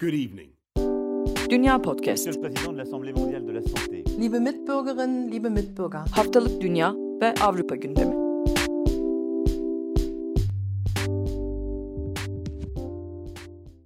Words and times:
Good 0.00 0.12
evening. 0.12 0.50
Dünya 1.50 1.82
Podcast. 1.82 2.26
Liebe 4.20 4.38
Mitbürgerinnen, 4.38 5.32
liebe 5.32 5.48
Mitbürger. 5.48 6.00
Haftalık 6.10 6.60
Dünya 6.60 6.94
ve 7.22 7.34
Avrupa 7.42 7.76
gündemi. 7.76 8.14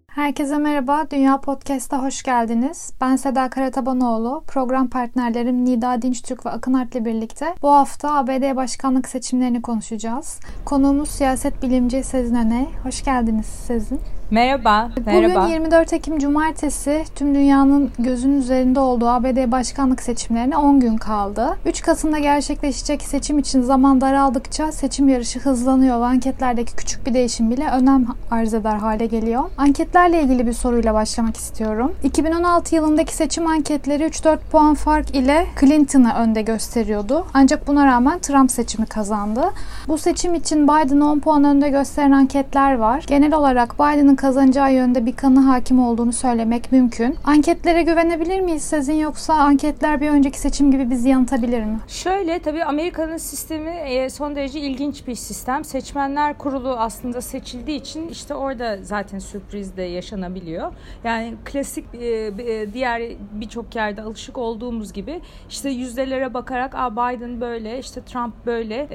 Herkese 0.06 0.58
merhaba, 0.58 1.06
Dünya 1.10 1.40
Podcast'a 1.40 2.02
hoş 2.02 2.22
geldiniz. 2.22 2.92
Ben 3.00 3.16
Seda 3.16 3.50
Karatabanoğlu, 3.50 4.44
program 4.46 4.90
partnerlerim 4.90 5.64
Nida 5.64 6.02
Dinçtürk 6.02 6.46
ve 6.46 6.50
Akın 6.50 6.72
Art'la 6.72 7.04
birlikte 7.04 7.54
bu 7.62 7.70
hafta 7.70 8.14
ABD 8.14 8.56
başkanlık 8.56 9.08
seçimlerini 9.08 9.62
konuşacağız. 9.62 10.40
Konuğumuz 10.64 11.08
siyaset 11.08 11.62
bilimci 11.62 12.04
Sezin 12.04 12.34
Öney. 12.34 12.66
Hoş 12.84 13.04
geldiniz 13.04 13.46
Sezin. 13.46 14.00
Merhaba, 14.32 14.90
merhaba. 15.06 15.42
Bugün 15.42 15.52
24 15.52 15.92
Ekim 15.92 16.18
Cumartesi 16.18 17.04
tüm 17.14 17.34
dünyanın 17.34 17.90
gözünün 17.98 18.38
üzerinde 18.38 18.80
olduğu 18.80 19.08
ABD 19.08 19.52
başkanlık 19.52 20.02
seçimlerine 20.02 20.56
10 20.56 20.80
gün 20.80 20.96
kaldı. 20.96 21.56
3 21.66 21.82
Kasım'da 21.82 22.18
gerçekleşecek 22.18 23.02
seçim 23.02 23.38
için 23.38 23.62
zaman 23.62 24.00
daraldıkça 24.00 24.72
seçim 24.72 25.08
yarışı 25.08 25.40
hızlanıyor 25.40 26.02
anketlerdeki 26.02 26.76
küçük 26.76 27.06
bir 27.06 27.14
değişim 27.14 27.50
bile 27.50 27.68
önem 27.68 28.06
arz 28.30 28.54
eder 28.54 28.76
hale 28.76 29.06
geliyor. 29.06 29.44
Anketlerle 29.58 30.22
ilgili 30.22 30.46
bir 30.46 30.52
soruyla 30.52 30.94
başlamak 30.94 31.36
istiyorum. 31.36 31.92
2016 32.02 32.74
yılındaki 32.74 33.14
seçim 33.14 33.46
anketleri 33.46 34.04
3-4 34.04 34.38
puan 34.52 34.74
fark 34.74 35.14
ile 35.16 35.46
Clinton'ı 35.60 36.14
önde 36.14 36.42
gösteriyordu. 36.42 37.26
Ancak 37.34 37.66
buna 37.66 37.86
rağmen 37.86 38.18
Trump 38.18 38.50
seçimi 38.50 38.86
kazandı. 38.86 39.44
Bu 39.88 39.98
seçim 39.98 40.34
için 40.34 40.64
Biden'ı 40.64 41.10
10 41.10 41.18
puan 41.18 41.44
önde 41.44 41.68
gösteren 41.68 42.12
anketler 42.12 42.74
var. 42.74 43.04
Genel 43.06 43.34
olarak 43.34 43.74
Biden'ın 43.74 44.21
kazanacağı 44.22 44.74
yönde 44.74 45.06
bir 45.06 45.16
kanı 45.16 45.40
hakim 45.40 45.80
olduğunu 45.80 46.12
söylemek 46.12 46.72
mümkün. 46.72 47.16
Anketlere 47.24 47.82
güvenebilir 47.82 48.40
miyiz 48.40 48.62
Sezin 48.62 48.94
yoksa 48.94 49.34
anketler 49.34 50.00
bir 50.00 50.10
önceki 50.10 50.40
seçim 50.40 50.70
gibi 50.70 50.90
bizi 50.90 51.08
yanıltabilir 51.08 51.64
mi? 51.64 51.78
Şöyle 51.88 52.38
tabii 52.38 52.64
Amerika'nın 52.64 53.16
sistemi 53.16 53.70
e, 53.70 54.10
son 54.10 54.36
derece 54.36 54.60
ilginç 54.60 55.06
bir 55.06 55.14
sistem. 55.14 55.64
Seçmenler 55.64 56.38
kurulu 56.38 56.68
aslında 56.68 57.20
seçildiği 57.20 57.80
için 57.80 58.08
işte 58.08 58.34
orada 58.34 58.78
zaten 58.82 59.18
sürpriz 59.18 59.76
de 59.76 59.82
yaşanabiliyor. 59.82 60.72
Yani 61.04 61.34
klasik 61.44 61.84
e, 61.94 62.06
e, 62.06 62.72
diğer 62.72 63.02
birçok 63.32 63.76
yerde 63.76 64.02
alışık 64.02 64.38
olduğumuz 64.38 64.92
gibi 64.92 65.20
işte 65.48 65.70
yüzdelere 65.70 66.34
bakarak 66.34 66.74
Aa, 66.74 66.92
Biden 66.92 67.40
böyle 67.40 67.78
işte 67.78 68.00
Trump 68.02 68.34
böyle 68.46 68.88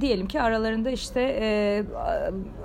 diyelim 0.00 0.28
ki 0.28 0.40
aralarında 0.40 0.90
işte 0.90 1.20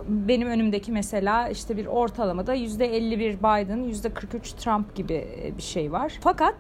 benim 0.08 0.48
önümdeki 0.48 0.92
mesela 0.92 1.50
işte 1.50 1.78
bir 1.78 1.86
ortalamada 2.00 2.56
%51 2.56 3.38
Biden, 3.38 3.84
%43 3.84 4.56
Trump 4.58 4.96
gibi 4.96 5.28
bir 5.58 5.62
şey 5.62 5.92
var. 5.92 6.20
Fakat 6.22 6.56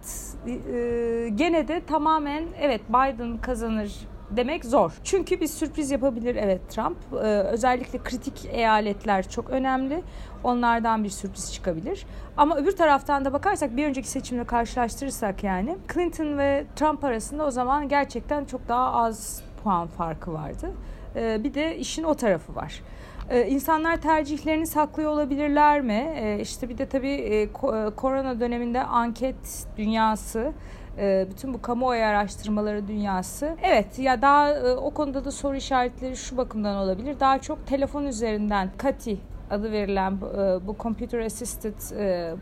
e, 0.48 1.30
gene 1.36 1.68
de 1.68 1.82
tamamen 1.86 2.44
evet 2.62 2.82
Biden 2.90 3.38
kazanır 3.38 3.92
demek 4.32 4.66
zor. 4.66 4.92
Çünkü 5.04 5.40
bir 5.40 5.48
sürpriz 5.48 5.92
yapabilir 5.92 6.36
evet 6.36 6.70
Trump. 6.70 6.98
Ee, 7.14 7.18
özellikle 7.28 8.00
kritik 8.04 8.46
eyaletler 8.52 9.30
çok 9.30 9.50
önemli. 9.50 10.04
Onlardan 10.44 11.04
bir 11.04 11.10
sürpriz 11.10 11.54
çıkabilir. 11.54 12.06
Ama 12.38 12.58
öbür 12.58 12.72
taraftan 12.72 13.26
da 13.26 13.34
bakarsak 13.34 13.78
bir 13.78 13.86
önceki 13.86 14.08
seçimle 14.08 14.44
karşılaştırırsak 14.44 15.44
yani 15.44 15.78
Clinton 15.94 16.38
ve 16.38 16.66
Trump 16.76 17.04
arasında 17.04 17.46
o 17.46 17.52
zaman 17.52 17.90
gerçekten 17.90 18.46
çok 18.46 18.68
daha 18.68 18.94
az 18.94 19.44
puan 19.64 19.88
farkı 19.88 20.34
vardı. 20.34 20.72
Ee, 21.16 21.44
bir 21.44 21.54
de 21.54 21.78
işin 21.78 22.04
o 22.04 22.14
tarafı 22.14 22.56
var. 22.56 22.82
Ee, 23.30 23.48
insanlar 23.48 24.02
tercihlerini 24.02 24.68
saklıyor 24.68 25.12
olabilirler 25.12 25.82
mi? 25.82 26.14
Ee, 26.16 26.40
işte 26.42 26.70
bir 26.70 26.78
de 26.78 26.86
tabii 26.86 27.12
e, 27.12 27.42
e, 27.42 27.50
korona 27.96 28.40
döneminde 28.40 28.84
anket 28.84 29.68
dünyası 29.78 30.54
e, 30.98 31.28
bütün 31.32 31.54
bu 31.54 31.62
kamuoyu 31.62 32.04
araştırmaları 32.04 32.88
dünyası. 32.88 33.58
Evet 33.64 34.00
ya 34.00 34.22
daha 34.22 34.54
o 34.76 34.90
konuda 34.90 35.26
da 35.26 35.32
soru 35.32 35.56
işaretleri 35.56 36.18
şu 36.18 36.38
bakımdan 36.38 36.76
olabilir. 36.76 37.20
Daha 37.20 37.40
çok 37.40 37.68
telefon 37.68 38.04
üzerinden 38.06 38.70
Kati 38.78 39.18
adı 39.52 39.72
verilen 39.72 40.22
bu 40.68 40.76
computer 40.80 41.20
assisted 41.20 41.74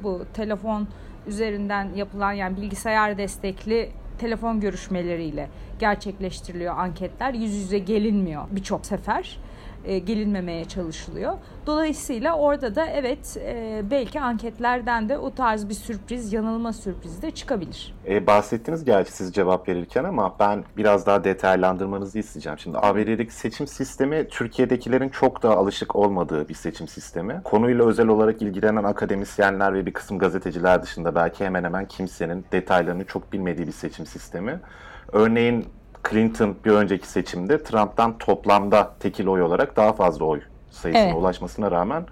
bu 0.03 0.21
telefon 0.33 0.87
üzerinden 1.27 1.93
yapılan 1.95 2.31
yani 2.31 2.57
bilgisayar 2.57 3.17
destekli 3.17 3.89
telefon 4.19 4.59
görüşmeleriyle 4.59 5.49
gerçekleştiriliyor 5.79 6.77
anketler. 6.77 7.33
Yüz 7.33 7.53
yüze 7.55 7.79
gelinmiyor 7.79 8.43
birçok 8.51 8.85
sefer 8.85 9.37
e, 9.87 9.99
gelinmemeye 9.99 10.65
çalışılıyor. 10.65 11.33
Dolayısıyla 11.65 12.35
orada 12.35 12.75
da 12.75 12.85
evet 12.85 13.37
e, 13.37 13.81
belki 13.91 14.21
anketlerden 14.21 15.09
de 15.09 15.17
o 15.17 15.33
tarz 15.33 15.69
bir 15.69 15.73
sürpriz, 15.73 16.33
yanılma 16.33 16.73
sürprizi 16.73 17.21
de 17.21 17.31
çıkabilir. 17.31 17.93
E, 18.07 18.27
bahsettiniz 18.27 18.83
gerçi 18.83 19.11
siz 19.11 19.33
cevap 19.33 19.69
verirken 19.69 20.03
ama 20.03 20.35
ben 20.39 20.63
biraz 20.77 21.05
daha 21.05 21.23
detaylandırmanızı 21.23 22.19
isteyeceğim. 22.19 22.59
Şimdi 22.59 22.77
ABD'deki 22.77 23.33
seçim 23.33 23.67
sistemi 23.67 24.27
Türkiye'dekilerin 24.27 25.09
çok 25.09 25.43
da 25.43 25.57
alışık 25.57 25.95
olmadığı 25.95 26.49
bir 26.49 26.53
seçim 26.53 26.87
sistemi. 26.87 27.41
Konuyla 27.43 27.85
özel 27.85 28.07
olarak 28.07 28.41
ilgilenen 28.41 28.83
akademisyenler 28.83 29.73
ve 29.73 29.85
bir 29.85 29.93
kısım 29.93 30.19
gazeteciler 30.19 30.83
dışında 30.83 31.15
belki 31.15 31.45
hemen 31.45 31.63
hemen 31.63 31.87
kimsenin 31.87 32.45
detaylarını 32.51 33.05
çok 33.05 33.33
bilmediği 33.33 33.67
bir 33.67 33.71
seçim 33.71 34.05
sistemi. 34.05 34.59
Örneğin 35.11 35.65
Clinton 36.09 36.55
bir 36.65 36.71
önceki 36.71 37.07
seçimde 37.07 37.63
Trump'tan 37.63 38.17
toplamda 38.17 38.91
tekil 38.99 39.27
oy 39.27 39.41
olarak 39.41 39.75
daha 39.75 39.93
fazla 39.93 40.25
oy 40.25 40.41
sayısına 40.71 41.03
evet. 41.03 41.15
ulaşmasına 41.15 41.71
rağmen 41.71 42.05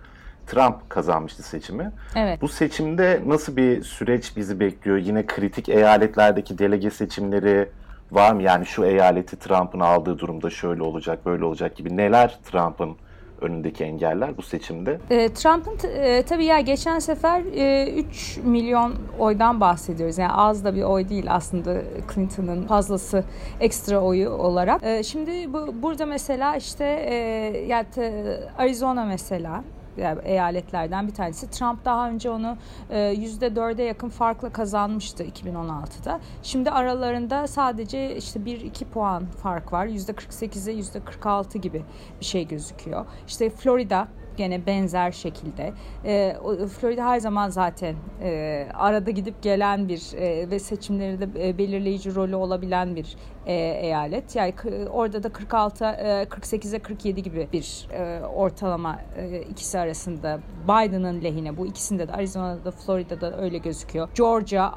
Trump 0.47 0.90
kazanmıştı 0.90 1.44
seçimi. 1.44 1.91
Evet. 2.16 2.41
Bu 2.41 2.47
seçimde 2.47 3.22
nasıl 3.25 3.56
bir 3.56 3.84
süreç 3.84 4.38
bizi 4.38 4.59
bekliyor? 4.59 4.97
Yine 4.97 5.25
kritik 5.25 5.69
eyaletlerdeki 5.69 6.57
delege 6.57 6.90
seçimleri 6.90 7.69
var 8.12 8.34
mı? 8.34 8.44
Yani 8.44 8.66
şu 8.66 8.84
eyaleti 8.84 9.40
Trump'ın 9.40 9.79
aldığı 9.79 10.19
durumda 10.19 10.50
şöyle 10.50 10.84
olacak, 10.84 11.25
böyle 11.25 11.46
olacak 11.46 11.75
gibi 11.75 11.97
neler 11.97 12.40
Trump'ın 12.52 12.96
önündeki 13.45 13.83
engeller 13.83 14.38
bu 14.38 14.41
seçimde? 14.41 15.00
E, 15.09 15.29
Trump'ın 15.29 15.89
e, 15.89 16.23
tabii 16.23 16.45
ya 16.45 16.59
geçen 16.59 17.00
sefer 17.00 17.41
e, 17.56 17.94
3 17.94 18.38
milyon 18.44 18.95
oydan 19.19 19.61
bahsediyoruz. 19.61 20.17
Yani 20.17 20.31
az 20.31 20.66
da 20.66 20.75
bir 20.75 20.83
oy 20.83 21.09
değil 21.09 21.25
aslında 21.29 21.81
Clinton'ın 22.13 22.67
fazlası 22.67 23.23
ekstra 23.59 24.00
oyu 24.00 24.29
olarak. 24.29 24.84
E, 24.84 25.03
şimdi 25.03 25.53
bu, 25.53 25.81
burada 25.81 26.05
mesela 26.05 26.55
işte 26.55 26.85
e, 26.85 27.16
yani 27.67 27.85
Arizona 28.57 29.05
mesela 29.05 29.63
eyaletlerden 30.23 31.07
bir 31.07 31.13
tanesi. 31.13 31.50
Trump 31.50 31.85
daha 31.85 32.09
önce 32.09 32.29
onu 32.29 32.57
yüzde 33.17 33.56
dörde 33.56 33.83
yakın 33.83 34.09
farkla 34.09 34.50
kazanmıştı 34.50 35.23
2016'da. 35.23 36.19
Şimdi 36.44 36.72
aralarında 36.72 37.47
sadece 37.47 38.16
işte 38.16 38.39
1-2 38.39 38.85
puan 38.85 39.25
fark 39.25 39.73
var. 39.73 39.85
Yüzde 39.85 40.11
48'e 40.11 40.73
yüzde 40.73 41.00
46 41.00 41.57
gibi 41.57 41.84
bir 42.19 42.25
şey 42.25 42.47
gözüküyor. 42.47 43.05
İşte 43.28 43.50
Florida 43.50 44.07
gene 44.38 44.66
benzer 44.66 45.12
şekilde. 45.12 45.73
E, 46.06 46.35
Florida 46.79 47.06
her 47.06 47.19
zaman 47.19 47.50
zaten 47.50 47.96
e, 48.22 48.68
arada 48.73 49.12
gidip 49.12 49.41
gelen 49.41 49.88
bir 49.88 50.13
e, 50.18 50.50
ve 50.51 50.59
seçimleri 50.59 51.22
de 51.22 51.57
belirleyici 51.57 52.16
rolü 52.16 52.35
olabilen 52.35 52.96
bir 52.96 53.16
eyalet. 53.46 54.35
Yani 54.35 54.53
orada 54.91 55.23
da 55.23 55.29
46 55.29 55.85
e, 55.85 56.23
48'e 56.23 56.79
47 56.79 57.23
gibi 57.23 57.47
bir 57.53 57.88
ortalama 58.35 59.00
ikisi 59.51 59.79
arasında 59.79 60.40
Biden'ın 60.63 61.23
lehine. 61.23 61.57
Bu 61.57 61.66
ikisinde 61.66 62.07
de 62.07 62.13
Arizona'da, 62.13 62.72
Florida'da 62.72 63.38
öyle 63.41 63.57
gözüküyor. 63.57 64.09
Georgia, 64.16 64.72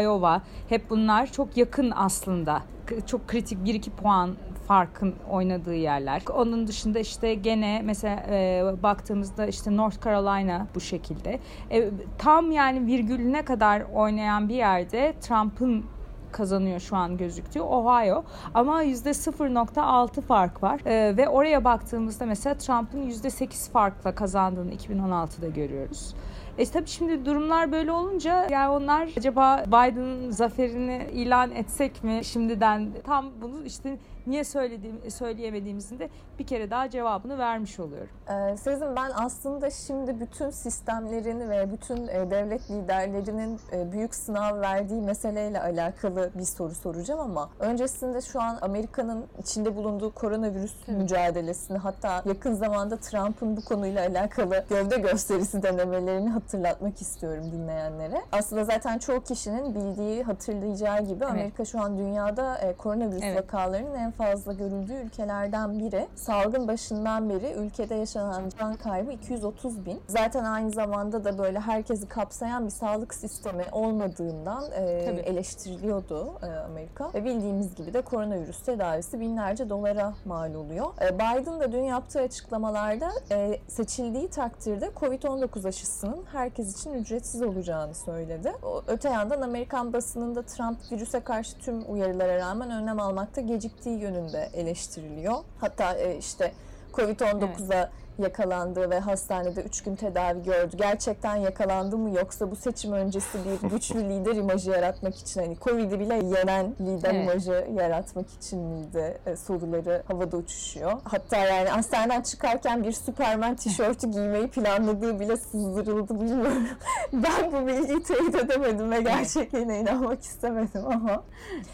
Iowa 0.00 0.42
hep 0.68 0.90
bunlar 0.90 1.32
çok 1.32 1.56
yakın 1.56 1.92
aslında. 1.96 2.62
Çok 3.06 3.28
kritik 3.28 3.58
1-2 3.58 3.90
puan 3.90 4.36
farkın 4.70 5.14
oynadığı 5.30 5.74
yerler. 5.74 6.22
Onun 6.34 6.66
dışında 6.66 6.98
işte 6.98 7.34
gene 7.34 7.82
mesela 7.84 8.22
e, 8.30 8.64
baktığımızda 8.82 9.46
işte 9.46 9.76
North 9.76 10.04
Carolina 10.04 10.66
bu 10.74 10.80
şekilde. 10.80 11.40
E, 11.70 11.90
tam 12.18 12.52
yani 12.52 12.86
virgülüne 12.86 13.44
kadar 13.44 13.82
oynayan 13.94 14.48
bir 14.48 14.54
yerde 14.54 15.14
Trump'ın 15.20 15.84
kazanıyor 16.32 16.80
şu 16.80 16.96
an 16.96 17.16
gözüktüğü 17.16 17.60
Ohio. 17.60 18.24
Ama 18.54 18.84
%0.6 18.84 20.20
fark 20.20 20.62
var. 20.62 20.80
Ee, 20.86 21.16
ve 21.16 21.28
oraya 21.28 21.64
baktığımızda 21.64 22.26
mesela 22.26 22.54
Trump'ın 22.54 23.10
%8 23.10 23.70
farkla 23.70 24.14
kazandığını 24.14 24.74
2016'da 24.74 25.48
görüyoruz. 25.48 26.14
E 26.60 26.64
tabii 26.66 26.86
şimdi 26.86 27.24
durumlar 27.24 27.72
böyle 27.72 27.92
olunca 27.92 28.46
yani 28.50 28.70
onlar 28.70 29.08
acaba 29.16 29.64
Biden'ın 29.66 30.30
zaferini 30.30 31.08
ilan 31.12 31.50
etsek 31.50 32.04
mi 32.04 32.20
şimdiden 32.24 32.92
tam 33.04 33.30
bunu 33.42 33.64
işte 33.64 33.98
niye 34.26 34.44
söylediğim 34.44 35.10
söyleyemediğimizin 35.10 35.98
de 35.98 36.08
bir 36.38 36.46
kere 36.46 36.70
daha 36.70 36.90
cevabını 36.90 37.38
vermiş 37.38 37.80
oluyorum. 37.80 38.08
Ee, 38.28 38.56
Sezin 38.56 38.96
ben 38.96 39.10
aslında 39.14 39.70
şimdi 39.70 40.20
bütün 40.20 40.50
sistemlerin 40.50 41.50
ve 41.50 41.72
bütün 41.72 42.08
e, 42.08 42.30
devlet 42.30 42.70
liderlerinin 42.70 43.60
e, 43.72 43.92
büyük 43.92 44.14
sınav 44.14 44.60
verdiği 44.60 45.00
meseleyle 45.00 45.60
alakalı 45.60 46.30
bir 46.34 46.44
soru 46.44 46.74
soracağım 46.74 47.20
ama 47.20 47.50
öncesinde 47.58 48.20
şu 48.20 48.40
an 48.40 48.58
Amerika'nın 48.62 49.24
içinde 49.38 49.76
bulunduğu 49.76 50.14
koronavirüs 50.14 50.74
evet. 50.88 50.98
mücadelesini 51.00 51.78
hatta 51.78 52.22
yakın 52.24 52.54
zamanda 52.54 52.96
Trump'ın 52.96 53.56
bu 53.56 53.64
konuyla 53.64 54.06
alakalı 54.06 54.64
gövde 54.68 54.96
gösterisi 54.96 55.62
denemelerini 55.62 56.30
hatırlatmak 56.54 57.00
istiyorum 57.02 57.44
dinleyenlere. 57.52 58.22
Aslında 58.32 58.64
zaten 58.64 58.98
çoğu 58.98 59.20
kişinin 59.20 59.74
bildiği, 59.74 60.22
hatırlayacağı 60.22 61.00
gibi 61.00 61.24
Evet. 61.24 61.30
Amerika 61.32 61.64
şu 61.64 61.80
an 61.80 61.98
dünyada 61.98 62.58
e, 62.58 62.72
koronavirüs 62.72 63.22
Evet. 63.24 63.42
vakalarının 63.42 63.94
en 63.94 64.10
fazla 64.10 64.52
görüldüğü 64.52 64.92
ülkelerden 64.94 65.78
biri. 65.78 66.08
Salgın 66.14 66.68
başından 66.68 67.30
beri 67.30 67.52
ülkede 67.52 67.94
yaşanan 67.94 68.42
can 68.60 68.76
kaybı 68.76 69.12
230 69.12 69.86
bin. 69.86 70.00
Zaten 70.06 70.44
aynı 70.44 70.70
zamanda 70.70 71.24
da 71.24 71.38
böyle 71.38 71.60
herkesi 71.60 72.08
kapsayan 72.08 72.64
bir 72.66 72.70
sağlık 72.70 73.14
sistemi 73.14 73.64
olmadığından 73.72 74.64
e, 74.72 75.04
Tabii. 75.06 75.20
eleştiriliyordu 75.20 76.32
e, 76.42 76.46
Amerika. 76.46 77.10
Ve 77.14 77.24
bildiğimiz 77.24 77.74
gibi 77.74 77.94
de 77.94 78.00
koronavirüs 78.00 78.62
tedavisi 78.62 79.20
binlerce 79.20 79.68
dolara 79.70 80.14
mal 80.24 80.54
oluyor. 80.54 80.86
E, 81.00 81.14
Biden 81.14 81.60
da 81.60 81.72
dün 81.72 81.82
yaptığı 81.82 82.20
açıklamalarda 82.20 83.10
e, 83.30 83.58
seçildiği 83.68 84.28
takdirde 84.28 84.86
Covid-19 84.86 85.68
aşısının 85.68 86.24
herkes 86.32 86.80
için 86.80 86.94
ücretsiz 86.94 87.42
olacağını 87.42 87.94
söyledi. 87.94 88.52
Öte 88.86 89.08
yandan 89.08 89.40
Amerikan 89.40 89.92
basınında 89.92 90.42
Trump 90.42 90.78
virüse 90.92 91.20
karşı 91.20 91.58
tüm 91.58 91.92
uyarılara 91.92 92.38
rağmen 92.38 92.70
önlem 92.70 93.00
almakta 93.00 93.40
geciktiği 93.40 93.98
yönünde 93.98 94.50
eleştiriliyor. 94.54 95.34
Hatta 95.60 95.94
e, 95.94 96.16
işte 96.16 96.52
Covid-19'a 96.92 97.90
yakalandı 98.22 98.90
ve 98.90 99.00
hastanede 99.00 99.62
3 99.62 99.82
gün 99.82 99.94
tedavi 99.96 100.42
gördü. 100.42 100.76
Gerçekten 100.76 101.36
yakalandı 101.36 101.98
mı 101.98 102.10
yoksa 102.18 102.50
bu 102.50 102.56
seçim 102.56 102.92
öncesi 102.92 103.38
bir 103.44 103.68
güçlü 103.70 104.04
lider 104.08 104.36
imajı 104.36 104.70
yaratmak 104.70 105.18
için 105.18 105.40
hani 105.40 105.56
Covid'i 105.60 106.00
bile 106.00 106.14
yenen 106.14 106.74
lider 106.80 107.14
Evet. 107.14 107.24
imajı 107.24 107.66
yaratmak 107.76 108.30
için 108.30 108.58
miydi 108.58 109.18
e, 109.26 109.36
soruları 109.36 110.02
havada 110.08 110.36
uçuşuyor. 110.36 110.92
Hatta 111.04 111.36
yani 111.36 111.68
hastaneden 111.68 112.22
çıkarken 112.22 112.82
bir 112.82 112.92
Superman 112.92 113.56
tişörtü 113.56 114.10
giymeyi 114.10 114.48
planladığı 114.48 115.20
bile 115.20 115.36
sızdırıldı 115.36 116.20
bilmiyorum. 116.20 116.68
ben 117.12 117.52
bu 117.52 117.66
bilgiyi 117.66 118.02
teyit 118.02 118.34
edemedim 118.34 118.90
ve 118.90 119.00
gerçekliğine 119.02 119.80
inanmak 119.80 120.22
istemedim 120.22 120.82
ama 120.86 121.22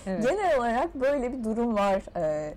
Evet. 0.07 0.23
genel 0.23 0.59
olarak 0.59 0.95
böyle 0.95 1.33
bir 1.33 1.45
durum 1.45 1.75
var 1.77 2.03
e, 2.17 2.55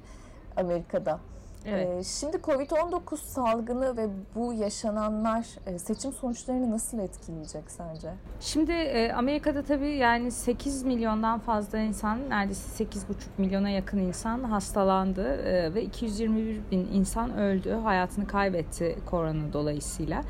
Amerika'da. 0.57 1.19
Evet. 1.65 1.87
Ee, 1.99 2.03
Şimdi 2.03 2.37
Covid-19 2.37 3.17
salgını 3.17 3.97
ve 3.97 4.07
bu 4.35 4.53
yaşananlar 4.53 5.45
e, 5.65 5.79
seçim 5.79 6.13
sonuçlarını 6.13 6.71
nasıl 6.71 6.99
etkileyecek 6.99 7.71
sence? 7.71 8.09
Şimdi 8.39 8.71
e, 8.71 9.11
Amerika'da 9.13 9.63
tabii 9.63 9.95
yani 9.95 10.31
8 10.31 10.83
milyondan 10.83 11.39
fazla 11.39 11.79
insan, 11.79 12.29
neredeyse 12.29 12.83
8,5 12.83 12.95
milyona 13.37 13.69
yakın 13.69 13.97
insan 13.97 14.43
hastalandı 14.43 15.35
e, 15.35 15.73
ve 15.73 15.83
221 15.83 16.61
bin 16.71 16.89
insan 16.93 17.37
öldü, 17.37 17.71
hayatını 17.71 18.27
kaybetti 18.27 18.95
korona 19.05 19.53
dolayısıyla. 19.53 20.23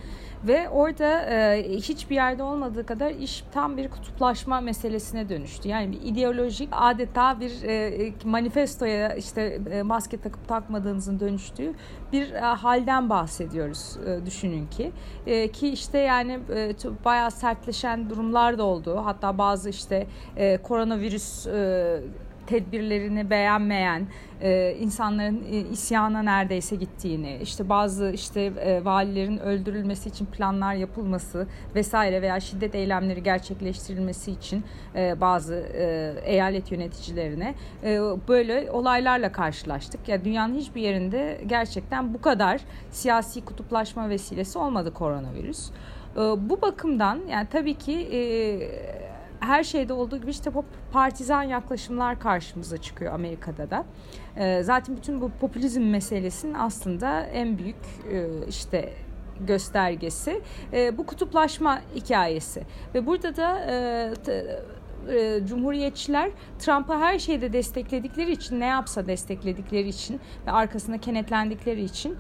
Ve 0.47 0.69
orada 0.69 1.21
e, 1.21 1.63
hiçbir 1.63 2.15
yerde 2.15 2.44
olmadığı 2.44 2.86
kadar 2.86 3.12
iş 3.12 3.44
tam 3.51 3.77
bir 3.77 3.89
kutuplaşma 3.89 4.62
meselesine 4.62 5.30
dönüştü. 5.30 5.69
Yani 5.69 5.91
bir 5.91 6.01
ideolojik 6.01 6.69
adeta 6.71 7.39
bir 7.39 7.63
e, 7.63 8.13
manifestoya 8.25 9.13
işte 9.13 9.59
e, 9.71 9.81
maske 9.81 10.18
takıp 10.18 10.47
takmadığınızın 10.47 11.19
dönüştüğü 11.19 11.74
bir 12.12 12.33
e, 12.33 12.39
halden 12.39 13.09
bahsediyoruz 13.09 13.97
e, 14.07 14.25
düşünün 14.25 14.68
ki. 14.68 14.91
E, 15.27 15.51
ki 15.51 15.69
işte 15.69 15.97
yani 15.97 16.39
e, 16.56 16.74
bayağı 17.06 17.31
sertleşen 17.31 18.09
durumlar 18.09 18.57
da 18.57 18.63
oldu. 18.63 19.01
Hatta 19.03 19.38
bazı 19.38 19.69
işte 19.69 20.07
e, 20.38 20.57
koronavirüs 20.57 21.47
e, 21.47 22.01
tedbirlerini 22.50 23.30
beğenmeyen 23.30 24.07
e, 24.42 24.75
insanların 24.80 25.44
e, 25.51 25.57
isyana 25.57 26.22
neredeyse 26.22 26.75
gittiğini, 26.75 27.38
işte 27.42 27.69
bazı 27.69 28.12
işte 28.16 28.42
e, 28.42 28.86
valilerin 28.86 29.38
öldürülmesi 29.38 30.10
için 30.10 30.25
planlar 30.25 30.74
yapılması 30.74 31.48
vesaire 31.75 32.22
veya 32.22 32.40
şiddet 32.40 32.75
eylemleri 32.75 33.24
gerçekleştirilmesi 33.24 34.31
için 34.31 34.63
e, 34.96 35.22
bazı 35.22 35.56
e, 35.56 36.13
eyalet 36.25 36.72
yöneticilerine 36.72 37.56
e, 37.84 38.00
böyle 38.28 38.72
olaylarla 38.72 39.31
karşılaştık. 39.31 40.10
Ya 40.10 40.25
dünyanın 40.25 40.56
hiçbir 40.56 40.81
yerinde 40.81 41.42
gerçekten 41.48 42.13
bu 42.13 42.22
kadar 42.22 42.62
siyasi 42.92 43.46
kutuplaşma 43.46 44.10
vesilesi 44.10 44.57
olmadı 44.57 44.94
koronavirüs. 44.94 45.69
E, 46.16 46.19
bu 46.19 46.62
bakımdan 46.62 47.19
yani 47.30 47.48
tabii 47.51 47.74
ki 47.74 48.10
e, 48.13 48.19
her 49.39 49.63
şeyde 49.63 49.94
olduğu 49.94 50.18
gibi 50.18 50.31
işte 50.31 50.50
pop- 50.50 50.63
partizan 50.91 51.44
yaklaşımlar 51.44 52.19
karşımıza 52.19 52.77
çıkıyor 52.77 53.13
Amerika'da 53.13 53.69
da. 53.69 53.86
Ee, 54.38 54.63
zaten 54.63 54.97
bütün 54.97 55.21
bu 55.21 55.31
popülizm 55.41 55.83
meselesinin 55.83 56.53
aslında 56.53 57.21
en 57.21 57.57
büyük 57.57 57.75
e, 58.12 58.27
işte 58.47 58.94
göstergesi 59.39 60.41
e, 60.74 60.97
bu 60.97 61.06
kutuplaşma 61.06 61.81
hikayesi 61.95 62.63
ve 62.95 63.06
burada 63.06 63.36
da 63.36 63.59
e, 65.09 65.39
Cumhuriyetçiler 65.45 66.31
Trump'ı 66.59 66.94
her 66.94 67.19
şeyde 67.19 67.53
destekledikleri 67.53 68.31
için 68.31 68.59
ne 68.59 68.65
yapsa 68.65 69.07
destekledikleri 69.07 69.88
için 69.88 70.19
ve 70.47 70.51
arkasına 70.51 70.97
kenetlendikleri 70.97 71.83
için 71.83 72.18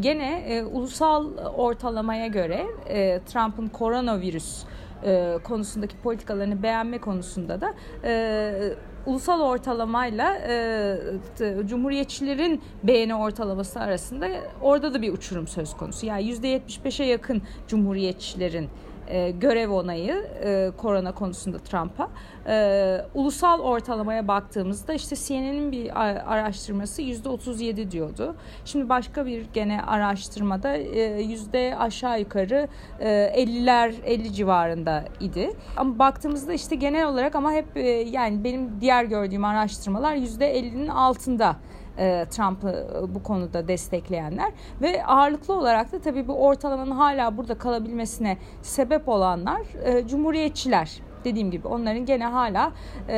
gene 0.00 0.62
ulusal 0.72 1.36
ortalamaya 1.36 2.26
göre 2.26 2.66
e, 2.88 3.20
Trump'ın 3.26 3.68
koronavirüs 3.68 4.64
e, 5.04 5.38
konusundaki 5.44 5.96
politikalarını 5.96 6.62
beğenme 6.62 6.98
konusunda 6.98 7.60
da 7.60 7.74
e, 8.04 8.74
ulusal 9.06 9.40
ortalamayla 9.40 10.34
e, 10.34 11.66
Cumhuriyetçilerin 11.66 12.62
beğeni 12.82 13.14
ortalaması 13.14 13.80
arasında 13.80 14.28
orada 14.62 14.94
da 14.94 15.02
bir 15.02 15.12
uçurum 15.12 15.48
söz 15.48 15.76
konusu. 15.76 16.06
Yani 16.06 16.22
%75'e 16.22 17.06
yakın 17.06 17.42
Cumhuriyetçilerin 17.68 18.68
e, 19.08 19.30
görev 19.30 19.70
onayı 19.70 20.26
e, 20.44 20.70
korona 20.76 21.12
konusunda 21.12 21.58
Trump'a. 21.58 22.08
E, 22.46 23.04
ulusal 23.14 23.60
ortalamaya 23.60 24.28
baktığımızda 24.28 24.94
işte 24.94 25.16
CNN'in 25.16 25.72
bir 25.72 26.00
araştırması 26.32 27.02
%37 27.02 27.90
diyordu. 27.90 28.34
Şimdi 28.64 28.88
başka 28.88 29.26
bir 29.26 29.46
gene 29.54 29.82
araştırmada 29.82 30.76
e, 30.76 31.22
yüzde 31.22 31.76
aşağı 31.78 32.20
yukarı 32.20 32.68
e, 33.00 33.08
50'ler 33.08 33.94
50 34.04 34.32
civarında 34.32 35.04
idi. 35.20 35.50
Ama 35.76 35.98
baktığımızda 35.98 36.52
işte 36.52 36.76
genel 36.76 37.06
olarak 37.06 37.34
ama 37.34 37.52
hep 37.52 37.76
e, 37.76 37.88
yani 37.90 38.44
benim 38.44 38.80
diğer 38.80 39.04
gördüğüm 39.04 39.44
araştırmalar 39.44 40.16
%50'nin 40.16 40.88
altında 40.88 41.56
e, 41.98 42.26
Trump'ı 42.30 42.68
e, 42.68 43.14
bu 43.14 43.22
konuda 43.22 43.68
destekleyenler 43.68 44.52
ve 44.82 45.04
ağırlıklı 45.06 45.54
olarak 45.54 45.92
da 45.92 45.98
tabii 45.98 46.28
bu 46.28 46.46
ortalamanın 46.46 46.90
hala 46.90 47.36
burada 47.36 47.58
kalabilmesine 47.58 48.38
sebep 48.62 49.08
olanlar 49.08 49.60
e, 49.84 50.06
cumhuriyetçiler. 50.06 51.00
Dediğim 51.24 51.50
gibi 51.50 51.68
onların 51.68 52.06
gene 52.06 52.26
hala 52.26 52.72
e, 53.08 53.14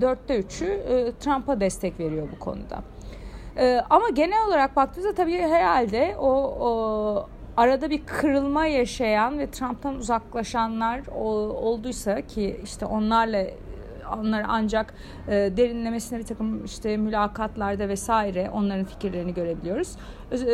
dörtte 0.00 0.38
üçü 0.38 0.82
Trump'a 1.20 1.60
destek 1.60 2.00
veriyor 2.00 2.28
bu 2.32 2.38
konuda. 2.38 2.82
Ama 3.90 4.08
genel 4.08 4.46
olarak 4.48 4.76
baktığınızda 4.76 5.14
tabii 5.14 5.38
herhalde 5.38 6.16
o, 6.18 6.30
o 6.60 7.26
arada 7.56 7.90
bir 7.90 8.06
kırılma 8.06 8.66
yaşayan 8.66 9.38
ve 9.38 9.50
Trump'tan 9.50 9.94
uzaklaşanlar 9.94 11.00
olduysa 11.62 12.20
ki 12.20 12.60
işte 12.64 12.86
onlarla 12.86 13.46
onları 14.18 14.44
ancak 14.48 14.94
e, 15.28 15.32
derinlemesine 15.32 16.18
bir 16.18 16.24
takım 16.24 16.64
işte 16.64 16.96
mülakatlarda 16.96 17.88
vesaire 17.88 18.50
onların 18.50 18.84
fikirlerini 18.84 19.34
görebiliyoruz. 19.34 19.96
Öz- 20.30 20.42
e, 20.42 20.46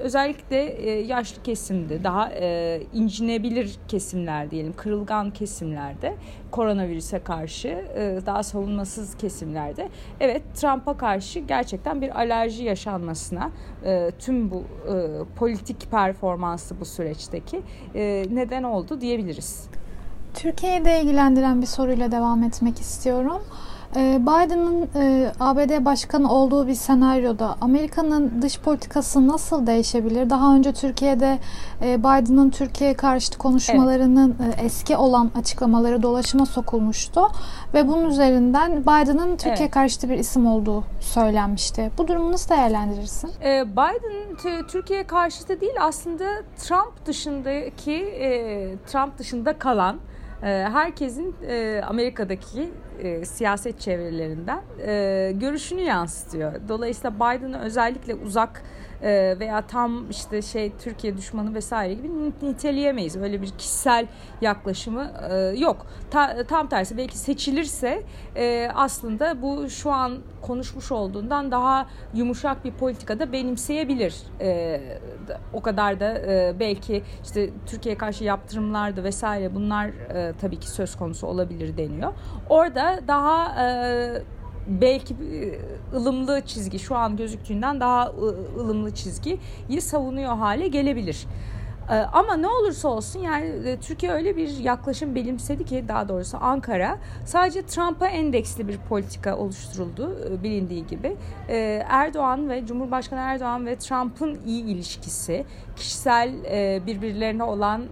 özellikle 0.00 0.64
e, 0.64 0.90
yaşlı 1.06 1.42
kesimde, 1.42 2.04
daha 2.04 2.30
e, 2.32 2.80
incinebilir 2.92 3.76
kesimler 3.88 4.50
diyelim, 4.50 4.72
kırılgan 4.76 5.30
kesimlerde, 5.30 6.14
koronavirüse 6.50 7.18
karşı 7.18 7.68
e, 7.68 8.18
daha 8.26 8.42
savunmasız 8.42 9.16
kesimlerde, 9.16 9.88
evet 10.20 10.42
Trump'a 10.54 10.96
karşı 10.96 11.38
gerçekten 11.38 12.02
bir 12.02 12.18
alerji 12.18 12.64
yaşanmasına 12.64 13.50
e, 13.84 14.10
tüm 14.18 14.50
bu 14.50 14.56
e, 14.58 14.94
politik 15.36 15.90
performansı 15.90 16.80
bu 16.80 16.84
süreçteki 16.84 17.62
e, 17.94 18.24
neden 18.30 18.62
oldu 18.62 19.00
diyebiliriz. 19.00 19.68
Türkiye'de 20.34 21.00
ilgilendiren 21.00 21.62
bir 21.62 21.66
soruyla 21.66 22.12
devam 22.12 22.42
etmek 22.42 22.80
istiyorum. 22.80 23.42
Ee, 23.96 24.18
Biden'ın 24.20 24.88
e, 24.96 25.32
ABD 25.40 25.84
başkanı 25.84 26.32
olduğu 26.32 26.66
bir 26.66 26.74
senaryoda 26.74 27.56
Amerika'nın 27.60 28.42
dış 28.42 28.60
politikası 28.60 29.28
nasıl 29.28 29.66
değişebilir? 29.66 30.30
Daha 30.30 30.54
önce 30.54 30.72
Türkiye'de 30.72 31.38
e, 31.82 32.00
Biden'ın 32.00 32.50
Türkiye 32.50 32.94
karşıtı 32.94 33.38
konuşmalarının 33.38 34.30
e, 34.30 34.64
eski 34.64 34.96
olan 34.96 35.30
açıklamaları 35.38 36.02
dolaşıma 36.02 36.46
sokulmuştu 36.46 37.20
ve 37.74 37.88
bunun 37.88 38.04
üzerinden 38.10 38.82
Biden'ın 38.82 39.36
Türkiye 39.36 39.56
Evet. 39.60 39.70
karşıtı 39.70 40.10
bir 40.10 40.18
isim 40.18 40.46
olduğu 40.46 40.84
söylenmişti. 41.00 41.90
Bu 41.98 42.08
durumu 42.08 42.32
nasıl 42.32 42.50
değerlendirirsin? 42.50 43.30
Ee, 43.44 43.64
Biden 43.72 44.64
Türkiye 44.68 45.06
karşıtı 45.06 45.60
değil 45.60 45.76
aslında 45.80 46.24
Trump 46.58 47.06
dışındaki 47.06 48.04
Trump 48.86 49.18
dışında 49.18 49.58
kalan 49.58 49.96
herkesin 50.40 51.36
e, 51.48 51.82
Amerika'daki 51.86 52.70
e, 52.98 53.24
siyaset 53.24 53.80
çevrelerinden 53.80 54.62
e, 54.86 55.32
görüşünü 55.34 55.80
yansıtıyor. 55.80 56.52
Dolayısıyla 56.68 57.14
Biden'ı 57.16 57.58
özellikle 57.60 58.14
uzak 58.14 58.62
e, 59.04 59.36
veya 59.40 59.66
tam 59.66 60.10
işte 60.10 60.42
şey 60.42 60.72
Türkiye 60.78 61.16
düşmanı 61.16 61.54
vesaire 61.54 61.94
gibi 61.94 62.08
niteleyemeyiz. 62.42 63.16
Öyle 63.16 63.42
bir 63.42 63.48
kişisel 63.48 64.06
yaklaşımı 64.40 65.12
e, 65.30 65.34
yok. 65.58 65.86
Ta, 66.10 66.46
tam 66.48 66.68
tersi 66.68 66.96
belki 66.96 67.18
seçilirse 67.18 68.02
e, 68.36 68.70
aslında 68.74 69.42
bu 69.42 69.70
şu 69.70 69.90
an 69.90 70.18
konuşmuş 70.42 70.92
olduğundan 70.92 71.50
daha 71.50 71.86
yumuşak 72.14 72.64
bir 72.64 72.72
politikada 72.72 73.32
benimseyebilir. 73.32 74.14
E, 74.40 74.80
o 75.52 75.62
kadar 75.62 76.00
da 76.00 76.14
belki 76.60 77.02
işte 77.24 77.50
Türkiye 77.66 77.98
karşı 77.98 78.24
yaptırımlar 78.24 79.04
vesaire 79.04 79.54
bunlar 79.54 79.90
tabii 80.40 80.60
ki 80.60 80.70
söz 80.70 80.96
konusu 80.96 81.26
olabilir 81.26 81.76
deniyor. 81.76 82.12
Orada 82.48 83.00
daha 83.08 83.64
e, 83.64 84.22
belki 84.66 85.14
e, 85.14 85.96
ılımlı 85.96 86.42
çizgi 86.46 86.78
şu 86.78 86.96
an 86.96 87.16
gözüktüğünden 87.16 87.80
daha 87.80 88.06
ılımlı 88.58 88.94
çizgiyi 88.94 89.80
savunuyor 89.80 90.36
hale 90.36 90.68
gelebilir. 90.68 91.26
E, 91.90 91.94
ama 91.94 92.36
ne 92.36 92.48
olursa 92.48 92.88
olsun 92.88 93.20
yani 93.20 93.46
e, 93.46 93.76
Türkiye 93.80 94.12
öyle 94.12 94.36
bir 94.36 94.58
yaklaşım 94.58 95.14
benimsedi 95.14 95.64
ki 95.64 95.84
daha 95.88 96.08
doğrusu 96.08 96.38
Ankara 96.40 96.98
sadece 97.24 97.66
Trump'a 97.66 98.06
endeksli 98.06 98.68
bir 98.68 98.78
politika 98.78 99.36
oluşturuldu 99.36 100.16
bilindiği 100.42 100.86
gibi. 100.86 101.16
Erdoğan 101.88 102.48
ve 102.48 102.66
Cumhurbaşkanı 102.66 103.20
Erdoğan 103.20 103.66
ve 103.66 103.76
Trump'ın 103.76 104.38
iyi 104.46 104.64
ilişkisi, 104.64 105.44
kişisel 105.76 106.32
birbirlerine 106.86 107.44
olan 107.44 107.82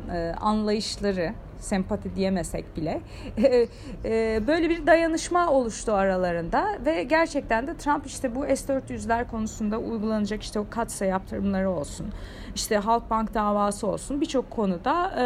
anlayışları 0.41 1.35
sempati 1.63 2.17
diyemesek 2.17 2.77
bile. 2.77 3.01
E, 4.05 4.47
böyle 4.47 4.69
bir 4.69 4.87
dayanışma 4.87 5.51
oluştu 5.51 5.93
aralarında 5.93 6.65
ve 6.85 7.03
gerçekten 7.03 7.67
de 7.67 7.77
Trump 7.77 8.07
işte 8.07 8.35
bu 8.35 8.45
S-400'ler 8.45 9.27
konusunda 9.31 9.79
uygulanacak 9.79 10.43
işte 10.43 10.61
o 10.61 10.67
katsa 10.71 11.05
yaptırımları 11.05 11.71
olsun 11.71 12.07
işte 12.55 12.77
Halkbank 12.77 13.35
davası 13.35 13.87
olsun 13.87 14.21
birçok 14.21 14.51
konuda 14.51 15.11
e, 15.11 15.25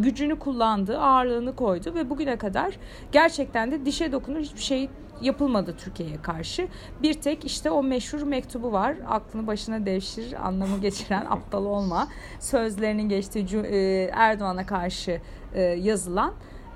gücünü 0.00 0.38
kullandı, 0.38 0.98
ağırlığını 0.98 1.56
koydu 1.56 1.94
ve 1.94 2.10
bugüne 2.10 2.36
kadar 2.36 2.78
gerçekten 3.12 3.72
de 3.72 3.86
dişe 3.86 4.12
dokunur 4.12 4.40
hiçbir 4.40 4.60
şey 4.60 4.90
yapılmadı 5.22 5.74
Türkiye'ye 5.78 6.22
karşı. 6.22 6.68
Bir 7.02 7.14
tek 7.14 7.44
işte 7.44 7.70
o 7.70 7.82
meşhur 7.82 8.22
mektubu 8.22 8.72
var. 8.72 8.96
Aklını 9.08 9.46
başına 9.46 9.86
devşir 9.86 10.46
anlamı 10.46 10.80
geçiren 10.80 11.26
aptal 11.30 11.64
olma 11.64 12.08
sözlerinin 12.40 13.08
geçtiği 13.08 13.46
e, 13.56 14.10
Erdoğan'a 14.12 14.66
karşı 14.66 15.20
e, 15.54 15.62
yazılan. 15.62 16.32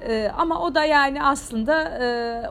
E, 0.09 0.31
ama 0.37 0.61
o 0.61 0.75
da 0.75 0.85
yani 0.85 1.23
aslında 1.23 1.73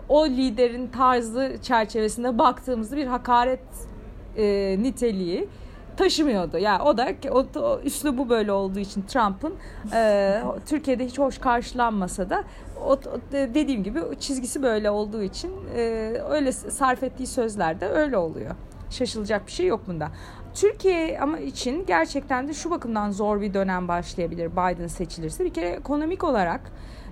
o 0.09 0.27
liderin 0.27 0.87
tarzı 0.87 1.57
çerçevesinde 1.61 2.37
baktığımızda 2.37 2.97
bir 2.97 3.07
hakaret 3.07 3.59
niteliği 4.77 5.49
taşımıyordu. 5.97 6.57
Yani 6.57 6.83
o 6.83 6.97
da 6.97 7.07
o, 7.31 7.59
o 7.59 7.79
üslubu 7.83 8.29
böyle 8.29 8.51
olduğu 8.51 8.79
için 8.79 9.01
Trump'ın 9.01 9.53
e, 9.93 10.41
Türkiye'de 10.65 11.05
hiç 11.05 11.19
hoş 11.19 11.37
karşılanmasa 11.37 12.29
da 12.29 12.43
o, 12.85 12.91
o, 12.91 12.99
dediğim 13.31 13.83
gibi 13.83 13.99
çizgisi 14.19 14.63
böyle 14.63 14.89
olduğu 14.89 15.23
için 15.23 15.51
e, 15.75 15.81
öyle 16.29 16.51
sarf 16.51 17.03
ettiği 17.03 17.27
sözlerde 17.27 17.87
öyle 17.87 18.17
oluyor. 18.17 18.55
Şaşılacak 18.89 19.47
bir 19.47 19.51
şey 19.51 19.65
yok 19.65 19.81
bunda. 19.87 20.07
Türkiye 20.53 21.19
ama 21.19 21.39
için 21.39 21.85
gerçekten 21.85 22.47
de 22.47 22.53
şu 22.53 22.71
bakımdan 22.71 23.11
zor 23.11 23.41
bir 23.41 23.53
dönem 23.53 23.87
başlayabilir 23.87 24.51
Biden 24.51 24.87
seçilirse. 24.87 25.45
Bir 25.45 25.53
kere 25.53 25.69
ekonomik 25.69 26.23
olarak 26.23 26.61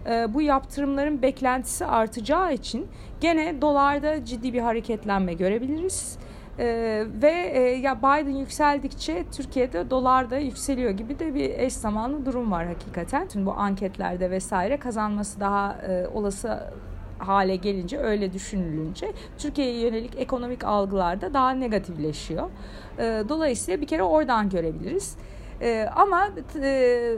e, 0.10 0.34
bu 0.34 0.42
yaptırımların 0.42 1.22
beklentisi 1.22 1.86
artacağı 1.86 2.54
için 2.54 2.88
gene 3.22 3.62
dolarda 3.62 4.26
ciddi 4.26 4.54
bir 4.54 4.60
hareketlenme 4.60 5.34
görebiliriz. 5.34 6.18
Ee, 6.60 7.06
ve 7.22 7.32
e, 7.54 7.60
ya 7.62 7.98
Biden 7.98 8.36
yükseldikçe 8.36 9.26
Türkiye'de 9.32 9.90
dolar 9.90 10.30
da 10.30 10.38
yükseliyor 10.38 10.92
gibi 10.92 11.20
de 11.20 11.34
bir 11.34 11.50
eş 11.50 11.74
zamanlı 11.74 12.26
durum 12.26 12.52
var 12.52 12.68
hakikaten. 12.68 13.28
Tüm 13.28 13.46
bu 13.46 13.54
anketlerde 13.54 14.32
vesaire 14.32 14.78
kazanması 14.78 15.40
daha 15.40 15.74
e, 15.74 16.08
olası 16.08 16.60
hale 17.20 17.56
gelince 17.56 17.98
öyle 17.98 18.34
düşünülünce 18.34 19.14
Türkiye'ye 19.38 19.80
yönelik 19.80 20.16
ekonomik 20.18 20.64
algılarda 20.64 21.34
daha 21.34 21.52
negatifleşiyor. 21.52 22.50
E, 22.98 23.24
dolayısıyla 23.30 23.82
bir 23.82 23.88
kere 23.88 24.04
oradan 24.04 24.50
görebiliriz. 24.50 25.18
E, 25.62 25.90
ama 25.96 26.30
e, 26.56 27.16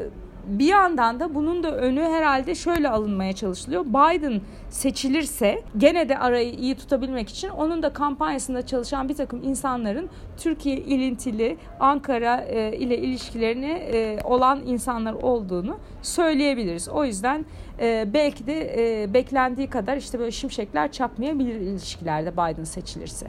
bir 0.48 0.65
yandan 0.65 1.19
da 1.19 1.36
bunun 1.36 1.63
da 1.63 1.77
önü 1.77 2.01
herhalde 2.01 2.55
şöyle 2.55 2.89
alınmaya 2.89 3.33
çalışılıyor. 3.33 3.86
Biden 3.86 4.41
seçilirse 4.69 5.63
gene 5.77 6.10
de 6.10 6.17
arayı 6.17 6.53
iyi 6.53 6.75
tutabilmek 6.75 7.29
için 7.29 7.50
onun 7.50 7.83
da 7.83 7.93
kampanyasında 7.93 8.65
çalışan 8.65 9.10
bir 9.10 9.15
takım 9.15 9.43
insanların 9.43 10.10
Türkiye 10.38 10.77
ilintili 10.77 11.57
Ankara 11.79 12.41
e, 12.41 12.77
ile 12.77 12.98
ilişkilerini 12.98 13.71
e, 13.71 14.19
olan 14.24 14.62
insanlar 14.65 15.13
olduğunu 15.13 15.77
söyleyebiliriz. 16.01 16.89
O 16.89 17.05
yüzden 17.05 17.45
e, 17.79 18.07
belki 18.13 18.48
de 18.48 18.74
e, 19.03 19.13
beklendiği 19.13 19.69
kadar 19.69 19.98
işte 19.98 20.19
böyle 20.19 20.31
şimşekler 20.31 20.91
çakmayabilir 20.91 21.55
ilişkilerde 21.55 22.33
Biden 22.33 22.63
seçilirse. 22.63 23.27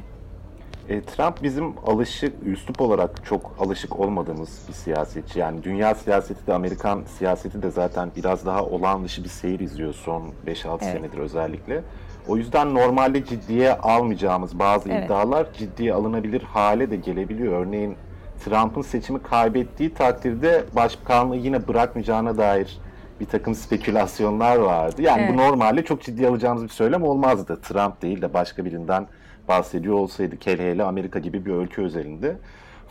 E, 0.88 1.02
Trump 1.02 1.42
bizim 1.42 1.74
alışık, 1.86 2.46
üslup 2.46 2.80
olarak 2.80 3.24
çok 3.24 3.56
alışık 3.60 4.00
olmadığımız 4.00 4.62
bir 4.68 4.72
siyasetçi. 4.72 5.38
Yani 5.38 5.62
dünya 5.62 5.94
siyaseti 5.94 6.46
de 6.46 6.54
Amerikan 6.54 7.02
siyaseti 7.18 7.62
de 7.62 7.70
zaten 7.70 8.10
biraz 8.16 8.46
daha 8.46 8.64
olağan 8.64 9.04
dışı 9.04 9.24
bir 9.24 9.28
seyir 9.28 9.60
izliyor 9.60 9.94
son 9.94 10.22
5-6 10.22 10.28
evet. 10.46 10.82
senedir 10.82 11.18
özellikle. 11.18 11.82
O 12.28 12.36
yüzden 12.36 12.74
normalde 12.74 13.24
ciddiye 13.24 13.74
almayacağımız 13.74 14.58
bazı 14.58 14.88
evet. 14.88 15.04
iddialar 15.04 15.52
ciddiye 15.52 15.94
alınabilir 15.94 16.42
hale 16.42 16.90
de 16.90 16.96
gelebiliyor. 16.96 17.66
Örneğin 17.66 17.96
Trump'ın 18.44 18.82
seçimi 18.82 19.22
kaybettiği 19.22 19.94
takdirde 19.94 20.64
başbakanlığı 20.76 21.36
yine 21.36 21.68
bırakmayacağına 21.68 22.38
dair 22.38 22.78
bir 23.20 23.26
takım 23.26 23.54
spekülasyonlar 23.54 24.56
vardı. 24.56 25.02
Yani 25.02 25.22
evet. 25.22 25.32
bu 25.32 25.36
normalde 25.36 25.84
çok 25.84 26.02
ciddi 26.02 26.28
alacağımız 26.28 26.64
bir 26.64 26.68
söylem 26.68 27.02
olmazdı. 27.02 27.60
Trump 27.62 28.02
değil 28.02 28.22
de 28.22 28.34
başka 28.34 28.64
birinden 28.64 29.06
bahsediyor 29.48 29.94
olsaydı 29.94 30.36
hele 30.44 30.70
hele 30.70 30.84
Amerika 30.84 31.18
gibi 31.18 31.46
bir 31.46 31.50
ülke 31.50 31.82
özelinde. 31.82 32.36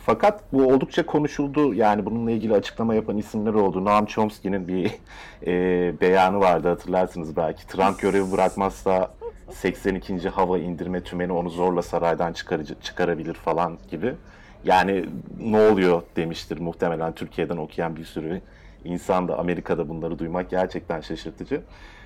Fakat 0.06 0.52
bu 0.52 0.66
oldukça 0.66 1.06
konuşuldu. 1.06 1.74
Yani 1.74 2.06
bununla 2.06 2.30
ilgili 2.30 2.54
açıklama 2.54 2.94
yapan 2.94 3.16
isimler 3.16 3.54
oldu. 3.54 3.84
Noam 3.84 4.06
Chomsky'nin 4.06 4.68
bir 4.68 4.90
e, 5.46 6.00
beyanı 6.00 6.40
vardı 6.40 6.68
hatırlarsınız 6.68 7.36
belki. 7.36 7.66
Trump 7.66 8.00
görevi 8.00 8.32
bırakmazsa 8.32 9.14
82. 9.50 10.28
hava 10.28 10.58
indirme 10.58 11.00
tümeni 11.00 11.32
onu 11.32 11.50
zorla 11.50 11.82
saraydan 11.82 12.32
çıkarıcı, 12.32 12.74
çıkarabilir 12.82 13.34
falan 13.34 13.78
gibi. 13.90 14.14
Yani 14.64 15.04
ne 15.40 15.58
oluyor 15.58 16.02
demiştir 16.16 16.58
muhtemelen 16.58 17.12
Türkiye'den 17.12 17.56
okuyan 17.56 17.96
bir 17.96 18.04
sürü 18.04 18.40
insan 18.84 19.28
da 19.28 19.38
Amerika'da 19.38 19.88
bunları 19.88 20.18
duymak 20.18 20.50
gerçekten 20.50 21.00
şaşırtıcı. 21.00 21.62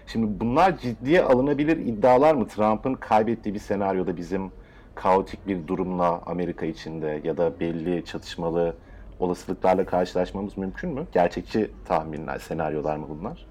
Şimdi 0.06 0.40
bunlar 0.40 0.78
ciddiye 0.78 1.22
alınabilir 1.22 1.76
iddialar 1.76 2.34
mı? 2.34 2.48
Trump'ın 2.48 2.94
kaybettiği 2.94 3.54
bir 3.54 3.60
senaryoda 3.60 4.16
bizim 4.16 4.52
kaotik 4.94 5.46
bir 5.46 5.66
durumla 5.66 6.20
Amerika 6.26 6.66
içinde 6.66 7.20
ya 7.24 7.36
da 7.36 7.60
belli 7.60 8.04
çatışmalı 8.04 8.76
olasılıklarla 9.20 9.86
karşılaşmamız 9.86 10.58
mümkün 10.58 10.90
mü? 10.90 11.06
Gerçekçi 11.12 11.70
tahminler, 11.84 12.38
senaryolar 12.38 12.96
mı 12.96 13.06
bunlar? 13.08 13.46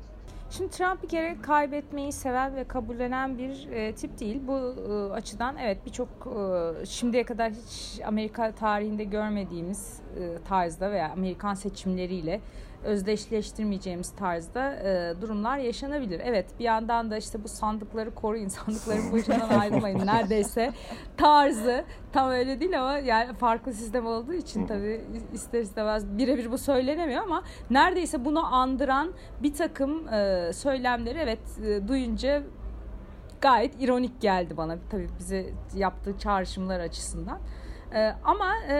Şimdi 0.50 0.70
Trump 0.70 1.04
bir 1.04 1.08
kere 1.08 1.36
kaybetmeyi 1.42 2.12
seven 2.12 2.56
ve 2.56 2.64
kabullenen 2.64 3.38
bir 3.38 3.68
e, 3.72 3.96
tip 3.96 4.20
değil. 4.20 4.42
Bu 4.48 4.76
e, 4.92 5.14
açıdan 5.14 5.58
evet 5.58 5.78
birçok 5.86 6.08
e, 6.08 6.86
şimdiye 6.86 7.24
kadar 7.24 7.52
hiç 7.52 8.02
Amerika 8.06 8.52
tarihinde 8.52 9.04
görmediğimiz 9.04 10.02
e, 10.20 10.44
tarzda 10.48 10.92
veya 10.92 11.12
Amerikan 11.12 11.54
seçimleriyle 11.54 12.42
özdeşleştirmeyeceğimiz 12.86 14.12
tarzda 14.16 14.74
e, 14.74 15.14
durumlar 15.22 15.58
yaşanabilir. 15.58 16.22
Evet 16.24 16.46
bir 16.60 16.64
yandan 16.64 17.12
da 17.12 17.18
işte 17.18 17.44
bu 17.44 17.48
sandıkları 17.48 18.16
koruyun, 18.16 18.48
sandıkların 18.48 19.14
başından 19.14 19.50
ayrılmayın 19.60 20.06
neredeyse 20.06 20.74
tarzı 21.18 21.86
tam 22.14 22.30
öyle 22.30 22.60
değil 22.60 22.80
ama 22.80 22.98
yani 22.98 23.34
farklı 23.34 23.74
sistem 23.74 24.06
olduğu 24.06 24.34
için 24.34 24.68
tabii 24.68 25.02
ister 25.34 25.62
istemez 25.62 26.18
birebir 26.18 26.52
bu 26.52 26.58
söylenemiyor 26.58 27.24
ama 27.24 27.44
neredeyse 27.70 28.26
bunu 28.26 28.56
andıran 28.56 29.12
bir 29.44 29.54
takım 29.54 30.08
e, 30.08 30.52
söylemleri 30.54 31.20
evet 31.20 31.60
e, 31.66 31.88
duyunca 31.88 32.44
gayet 33.42 33.82
ironik 33.82 34.22
geldi 34.22 34.58
bana 34.58 34.78
tabii 34.90 35.08
bize 35.20 35.46
yaptığı 35.76 36.18
çağrışımlar 36.18 36.80
açısından. 36.80 37.40
Ee, 37.94 38.14
ama 38.24 38.54
e, 38.70 38.74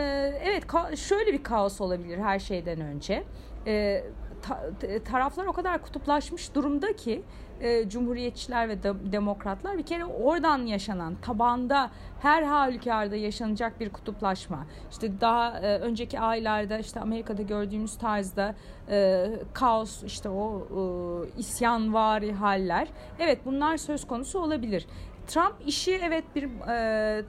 evet 0.44 0.64
şöyle 0.98 1.34
bir 1.34 1.44
kaos 1.44 1.82
olabilir 1.82 2.18
her 2.18 2.40
şeyden 2.40 2.82
önce 2.82 3.24
e, 3.68 4.04
ta, 4.42 4.60
taraflar 5.06 5.46
o 5.46 5.54
kadar 5.54 5.82
kutuplaşmış 5.82 6.56
durumda 6.56 6.96
ki 6.96 7.24
e, 7.62 7.90
cumhuriyetçiler 7.90 8.70
ve 8.70 8.84
de, 8.84 9.12
demokratlar 9.12 9.78
bir 9.78 9.86
kere 9.86 10.06
oradan 10.06 10.66
yaşanan 10.66 11.16
tabanda 11.16 11.92
her 12.22 12.44
halükarda 12.44 13.16
yaşanacak 13.16 13.80
bir 13.80 13.90
kutuplaşma. 13.90 14.66
İşte 14.92 15.22
daha 15.22 15.60
e, 15.60 15.80
önceki 15.80 16.20
aylarda 16.20 16.78
işte 16.78 17.00
Amerika'da 17.00 17.42
gördüğümüz 17.42 17.98
tarzda 17.98 18.56
e, 18.90 19.28
kaos 19.54 20.04
işte 20.04 20.30
o 20.30 20.62
e, 20.62 21.40
isyanvari 21.40 22.34
haller. 22.34 22.88
Evet 23.20 23.40
bunlar 23.46 23.78
söz 23.78 24.08
konusu 24.08 24.40
olabilir. 24.40 24.88
Trump 25.28 25.56
işi 25.66 26.00
evet 26.04 26.24
bir 26.36 26.44
e, 26.70 27.24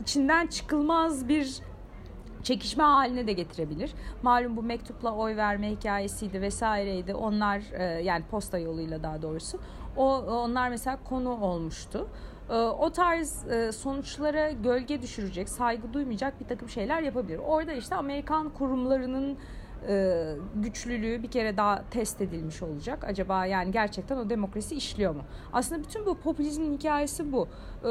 içinden 0.00 0.46
çıkılmaz 0.46 1.28
bir 1.28 1.62
çekişme 2.42 2.84
haline 2.84 3.26
de 3.26 3.32
getirebilir. 3.32 3.92
Malum 4.22 4.56
bu 4.56 4.62
mektupla 4.62 5.14
oy 5.14 5.36
verme 5.36 5.70
hikayesiydi 5.70 6.40
vesaireydi. 6.40 7.14
Onlar 7.14 7.62
e, 7.72 7.82
yani 7.82 8.24
posta 8.30 8.58
yoluyla 8.58 9.02
daha 9.02 9.22
doğrusu. 9.22 9.58
O 9.96 10.18
onlar 10.20 10.68
mesela 10.68 10.98
konu 11.04 11.30
olmuştu. 11.30 12.08
E, 12.50 12.54
o 12.54 12.90
tarz 12.90 13.48
e, 13.48 13.72
sonuçlara 13.72 14.50
gölge 14.50 15.02
düşürecek, 15.02 15.48
saygı 15.48 15.92
duymayacak 15.92 16.40
bir 16.40 16.46
takım 16.46 16.68
şeyler 16.68 17.02
yapabilir. 17.02 17.40
Orada 17.46 17.72
işte 17.72 17.94
Amerikan 17.94 18.48
kurumlarının 18.48 19.38
e, 19.88 20.34
güçlülüğü 20.54 21.22
bir 21.22 21.30
kere 21.30 21.56
daha 21.56 21.84
test 21.90 22.20
edilmiş 22.20 22.62
olacak. 22.62 23.04
Acaba 23.04 23.46
yani 23.46 23.72
gerçekten 23.72 24.16
o 24.16 24.30
demokrasi 24.30 24.74
işliyor 24.74 25.14
mu? 25.14 25.22
Aslında 25.52 25.82
bütün 25.82 26.06
bu 26.06 26.14
popülizmin 26.14 26.76
hikayesi 26.76 27.32
bu. 27.32 27.48
E, 27.84 27.90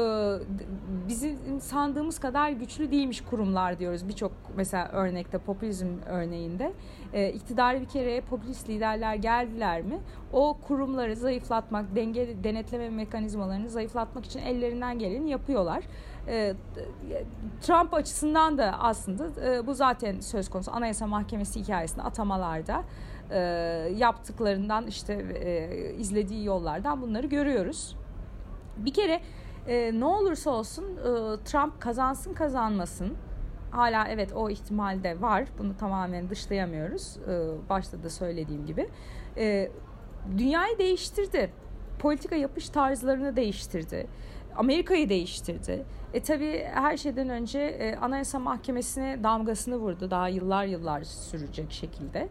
bizim 1.08 1.60
sandığımız 1.60 2.18
kadar 2.18 2.50
güçlü 2.50 2.90
değilmiş 2.90 3.20
kurumlar 3.20 3.78
diyoruz 3.78 4.08
birçok 4.08 4.32
mesela 4.56 4.88
örnekte 4.88 5.38
popülizm 5.38 5.88
örneğinde. 6.06 6.72
E, 7.12 7.28
iktidara 7.32 7.80
bir 7.80 7.86
kere 7.86 8.20
popülist 8.20 8.68
liderler 8.68 9.14
geldiler 9.14 9.82
mi 9.82 10.00
o 10.32 10.56
kurumları 10.66 11.16
zayıflatmak, 11.16 11.96
denge 11.96 12.44
denetleme 12.44 12.90
mekanizmalarını 12.90 13.70
zayıflatmak 13.70 14.24
için 14.24 14.40
ellerinden 14.40 14.98
geleni 14.98 15.30
yapıyorlar. 15.30 15.84
E, 16.28 16.54
Trump 17.60 17.94
açısından 17.94 18.58
da 18.58 18.74
aslında 18.78 19.50
e, 19.50 19.66
bu 19.66 19.74
zaten 19.74 20.20
söz 20.20 20.50
konusu 20.50 20.72
Anayasa 20.72 21.06
Mahkemesi 21.06 21.60
hikayesinde 21.60 22.02
atamalarda 22.02 22.84
e, 23.30 23.38
yaptıklarından 23.96 24.86
işte 24.86 25.12
e, 25.14 25.94
izlediği 25.94 26.44
yollardan 26.44 27.02
bunları 27.02 27.26
görüyoruz. 27.26 27.96
Bir 28.76 28.92
kere 28.92 29.20
e, 29.68 30.00
ne 30.00 30.04
olursa 30.04 30.50
olsun 30.50 30.84
e, 30.84 31.44
Trump 31.44 31.80
kazansın 31.80 32.34
kazanmasın 32.34 33.16
hala 33.72 34.08
evet 34.08 34.32
o 34.32 34.50
ihtimal 34.50 35.04
de 35.04 35.20
var. 35.20 35.44
Bunu 35.58 35.76
tamamen 35.76 36.30
dışlayamıyoruz. 36.30 37.16
E, 37.16 37.68
başta 37.68 38.02
da 38.02 38.10
söylediğim 38.10 38.66
gibi. 38.66 38.88
E, 39.36 39.70
dünyayı 40.38 40.78
değiştirdi. 40.78 41.52
Politika 41.98 42.36
yapış 42.36 42.68
tarzlarını 42.68 43.36
değiştirdi. 43.36 44.06
Amerika'yı 44.56 45.08
değiştirdi. 45.08 45.84
E 46.14 46.22
tabi 46.22 46.64
her 46.74 46.96
şeyden 46.96 47.28
önce 47.28 47.60
e, 47.60 47.96
Anayasa 47.96 48.38
Mahkemesi'ne 48.38 49.24
damgasını 49.24 49.76
vurdu. 49.76 50.10
Daha 50.10 50.28
yıllar 50.28 50.64
yıllar 50.64 51.04
sürecek 51.04 51.72
şekilde. 51.72 52.28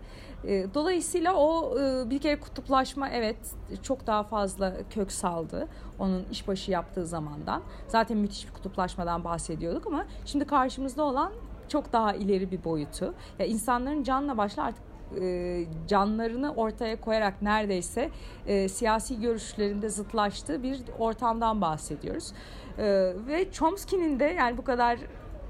E, 0.48 0.74
dolayısıyla 0.74 1.36
o 1.36 1.80
e, 1.80 2.10
bir 2.10 2.20
kere 2.20 2.40
kutuplaşma 2.40 3.10
evet 3.10 3.38
çok 3.84 4.08
daha 4.08 4.24
fazla 4.24 4.74
kök 4.90 5.12
saldı. 5.12 5.68
Onun 6.00 6.26
işbaşı 6.32 6.72
yaptığı 6.72 7.06
zamandan. 7.06 7.62
Zaten 7.88 8.18
müthiş 8.18 8.48
bir 8.48 8.54
kutuplaşmadan 8.54 9.24
bahsediyorduk 9.24 9.88
ama 9.88 10.06
şimdi 10.26 10.46
karşımızda 10.46 11.04
olan 11.04 11.32
çok 11.68 11.94
daha 11.94 12.14
ileri 12.14 12.52
bir 12.52 12.64
boyutu. 12.64 13.14
Ya 13.40 13.46
insanların 13.46 14.04
canla 14.04 14.38
başla 14.38 14.64
artık 14.64 14.84
e, 15.22 15.66
canlarını 15.88 16.54
ortaya 16.54 17.02
koyarak 17.02 17.42
neredeyse 17.42 18.10
e, 18.48 18.70
siyasi 18.70 19.20
görüşlerinde 19.22 19.90
zıtlaştığı 19.90 20.64
bir 20.64 20.82
ortamdan 21.00 21.62
bahsediyoruz. 21.62 22.34
E, 22.78 23.14
ve 23.28 23.52
Chomsky'nin 23.52 24.20
de 24.20 24.26
yani 24.26 24.58
bu 24.58 24.64
kadar 24.64 25.00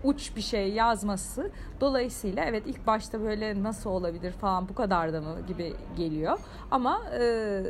uç 0.04 0.36
bir 0.36 0.42
şey 0.42 0.74
yazması 0.74 1.52
dolayısıyla 1.82 2.46
evet 2.46 2.64
ilk 2.68 2.88
başta 2.88 3.22
böyle 3.22 3.64
nasıl 3.64 3.90
olabilir 3.90 4.32
falan 4.32 4.70
bu 4.70 4.76
kadar 4.76 5.14
da 5.14 5.22
mı 5.22 5.38
gibi 5.48 5.74
geliyor 5.98 6.40
ama 6.72 7.02
e, 7.20 7.64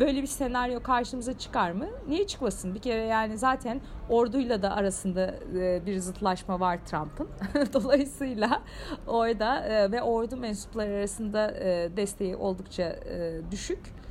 böyle 0.00 0.22
bir 0.22 0.26
senaryo 0.26 0.82
karşımıza 0.82 1.38
çıkar 1.38 1.70
mı? 1.70 1.86
Niye 2.08 2.26
çıkmasın? 2.26 2.74
Bir 2.74 2.80
kere 2.80 3.02
yani 3.02 3.38
zaten 3.38 3.80
orduyla 4.08 4.62
da 4.62 4.74
arasında 4.74 5.34
e, 5.56 5.86
bir 5.86 5.98
zıtlaşma 5.98 6.60
var 6.60 6.78
Trump'ın. 6.86 7.28
Dolayısıyla 7.72 8.62
orada 9.06 9.66
e, 9.66 9.92
ve 9.92 10.02
ordu 10.02 10.36
mensupları 10.36 10.92
arasında 10.92 11.50
e, 11.50 11.96
desteği 11.96 12.36
oldukça 12.36 12.96
düşük. 13.50 14.01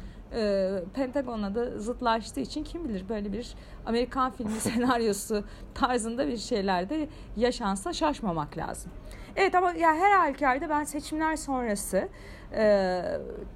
Pentagon'a 0.93 1.55
da 1.55 1.79
zıtlaştığı 1.79 2.39
için 2.39 2.63
kim 2.63 2.89
bilir 2.89 3.09
böyle 3.09 3.33
bir 3.33 3.55
Amerikan 3.85 4.31
filmi 4.37 4.59
senaryosu 4.59 5.43
tarzında 5.73 6.27
bir 6.27 6.37
şeyler 6.37 6.89
de 6.89 7.09
yaşansa 7.37 7.93
şaşmamak 7.93 8.57
lazım. 8.57 8.91
Evet 9.35 9.55
ama 9.55 9.71
ya 9.71 9.95
her 9.95 10.11
halükarda 10.11 10.69
ben 10.69 10.83
seçimler 10.83 11.35
sonrası 11.35 12.07
e, 12.53 13.01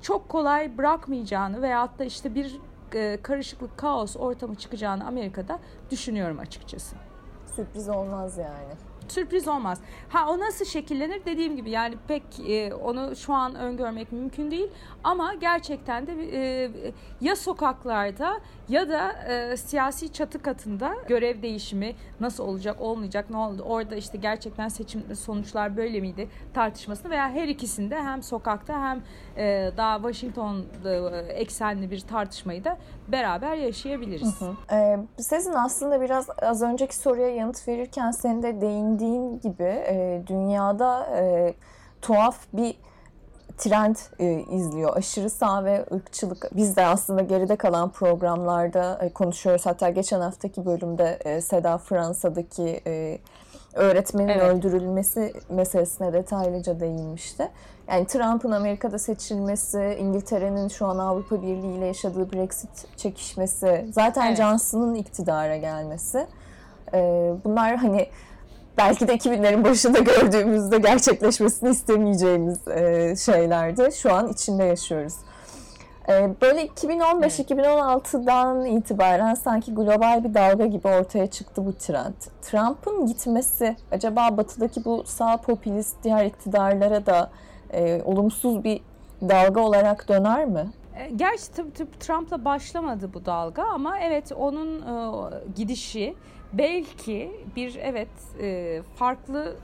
çok 0.02 0.30
kolay 0.30 0.78
bırakmayacağını 0.78 1.62
veyahut 1.62 2.00
da 2.00 2.04
işte 2.04 2.36
bir 2.36 2.60
e, 2.94 3.18
karışıklık, 3.24 3.78
kaos 3.78 4.16
ortamı 4.18 4.56
çıkacağını 4.56 5.08
Amerika'da 5.08 5.60
düşünüyorum 5.92 6.40
açıkçası. 6.40 6.96
Sürpriz 7.56 7.90
olmaz 7.90 8.38
yani 8.38 8.95
sürpriz 9.08 9.48
olmaz. 9.48 9.82
Ha 10.10 10.30
o 10.30 10.40
nasıl 10.40 10.66
şekillenir? 10.66 11.26
Dediğim 11.26 11.56
gibi 11.56 11.70
yani 11.70 11.96
pek 12.08 12.24
e, 12.48 12.74
onu 12.74 13.16
şu 13.16 13.34
an 13.34 13.56
öngörmek 13.56 14.12
mümkün 14.12 14.52
değil. 14.52 14.68
Ama 15.04 15.34
gerçekten 15.34 16.08
de 16.08 16.14
e, 16.34 16.72
ya 17.22 17.36
sokaklarda 17.36 18.40
ya 18.70 18.90
da 18.90 19.12
e, 19.12 19.58
siyasi 19.58 20.14
çatı 20.14 20.42
katında 20.42 20.96
görev 21.08 21.42
değişimi 21.42 21.96
nasıl 22.20 22.44
olacak 22.44 22.82
olmayacak 22.82 23.30
ne 23.30 23.38
oldu? 23.38 23.62
Orada 23.62 23.96
işte 23.96 24.18
gerçekten 24.18 24.68
seçim 24.68 25.16
sonuçlar 25.16 25.78
böyle 25.78 26.02
miydi 26.02 26.30
tartışmasını 26.54 27.12
veya 27.12 27.30
her 27.30 27.48
ikisinde 27.48 27.96
hem 27.96 28.24
sokakta 28.24 28.82
hem 28.82 29.04
e, 29.38 29.72
daha 29.78 29.96
Washington 29.96 30.66
e, 30.86 30.92
eksenli 31.34 31.92
bir 31.92 32.00
tartışmayı 32.00 32.64
da 32.64 32.78
beraber 33.08 33.56
yaşayabiliriz. 33.56 34.42
Hı 34.42 34.46
hı. 34.46 34.54
Ee, 34.72 35.00
Sezin 35.18 35.54
aslında 35.54 36.02
biraz 36.02 36.28
az 36.42 36.62
önceki 36.62 36.96
soruya 36.96 37.36
yanıt 37.36 37.68
verirken 37.68 38.12
senin 38.12 38.44
de 38.44 38.62
değindiğin 38.62 39.40
gibi 39.40 39.64
e, 39.64 40.24
dünyada 40.28 41.08
e, 41.18 41.54
tuhaf 42.02 42.38
bir 42.54 42.76
trend 43.58 43.96
e, 44.20 44.42
izliyor. 44.52 44.98
Aşırı 44.98 45.30
sağ 45.30 45.66
ve 45.66 45.86
ırkçılık. 45.94 46.50
Biz 46.56 46.76
de 46.76 46.86
aslında 46.86 47.22
geride 47.22 47.56
kalan 47.56 47.90
programlarda 47.90 49.00
e, 49.02 49.10
konuşuyoruz. 49.10 49.66
Hatta 49.66 49.90
geçen 49.90 50.22
haftaki 50.22 50.66
bölümde 50.66 51.20
e, 51.26 51.42
Seda 51.42 51.78
Fransa'daki 51.78 52.82
e, 52.88 53.20
öğretmenin 53.76 54.30
evet. 54.30 54.44
öldürülmesi 54.44 55.34
meselesine 55.50 56.14
detaylıca 56.14 56.80
değinmişti. 56.80 57.50
Yani 57.88 58.08
Trump'ın 58.08 58.52
Amerika'da 58.52 59.00
seçilmesi, 59.00 59.98
İngiltere'nin 60.00 60.68
şu 60.68 60.86
an 60.86 60.98
Avrupa 60.98 61.42
Birliği 61.42 61.78
ile 61.78 61.86
yaşadığı 61.86 62.34
Brexit 62.34 62.98
çekişmesi, 62.98 63.86
zaten 63.92 64.28
evet. 64.28 64.38
Johnson'ın 64.38 64.96
iktidara 64.96 65.58
gelmesi. 65.58 66.28
E, 66.94 67.32
bunlar 67.46 67.76
hani 67.76 68.08
belki 68.78 69.08
de 69.08 69.16
2000'lerin 69.16 69.64
başında 69.64 70.00
gördüğümüzde 70.00 70.78
gerçekleşmesini 70.78 71.70
istemeyeceğimiz 71.70 72.68
e, 72.68 73.16
şeylerdi. 73.16 73.90
Şu 74.02 74.14
an 74.14 74.28
içinde 74.28 74.64
yaşıyoruz. 74.64 75.14
E, 76.10 76.42
böyle 76.42 76.66
2015-2016'dan 76.66 78.66
itibaren 78.66 79.34
sanki 79.34 79.74
global 79.74 80.24
bir 80.24 80.34
dalga 80.34 80.66
gibi 80.66 80.88
ortaya 80.88 81.28
çıktı 81.28 81.66
bu 81.66 81.74
trend. 81.74 82.14
Trump'ın 82.42 83.06
gitmesi 83.06 83.76
acaba 83.92 84.38
batıdaki 84.38 84.86
bu 84.86 85.04
sağ 85.06 85.38
popülist 85.38 86.04
diğer 86.04 86.26
iktidarlara 86.26 87.06
da 87.06 87.30
e, 87.74 88.02
olumsuz 88.06 88.64
bir 88.64 88.82
dalga 89.22 89.62
olarak 89.62 90.10
döner 90.10 90.46
mi? 90.46 90.70
E, 90.96 91.10
gerçi 91.16 91.52
tabii, 91.52 91.74
tabii 91.74 92.00
Trump'la 92.00 92.46
başlamadı 92.46 93.14
bu 93.14 93.26
dalga 93.26 93.64
ama 93.64 94.00
evet 94.00 94.32
onun 94.32 94.82
e, 94.82 95.14
gidişi 95.56 96.16
belki 96.54 97.32
bir 97.56 97.76
evet 97.76 98.10
e, 98.42 98.82
farklı 98.96 99.56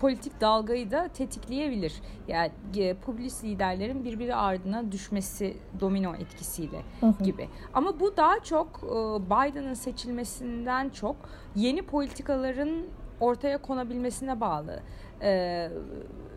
politik 0.00 0.40
dalgayı 0.40 0.90
da 0.90 1.08
tetikleyebilir. 1.08 1.94
Yani 2.28 2.50
e, 2.76 2.94
popülist 2.94 3.44
liderlerin 3.44 4.04
birbiri 4.04 4.34
ardına 4.34 4.92
düşmesi 4.92 5.56
domino 5.80 6.14
etkisiyle 6.14 6.82
hı 7.00 7.06
hı. 7.06 7.24
gibi. 7.24 7.48
Ama 7.74 8.00
bu 8.00 8.16
daha 8.16 8.40
çok 8.40 8.80
e, 8.84 8.88
Biden'ın 9.26 9.74
seçilmesinden 9.74 10.88
çok 10.88 11.16
yeni 11.54 11.82
politikaların 11.82 12.86
ortaya 13.20 13.58
konabilmesine 13.58 14.40
bağlı. 14.40 14.80
E, 15.22 15.70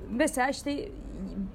mesela 0.09 0.49
işte 0.49 0.89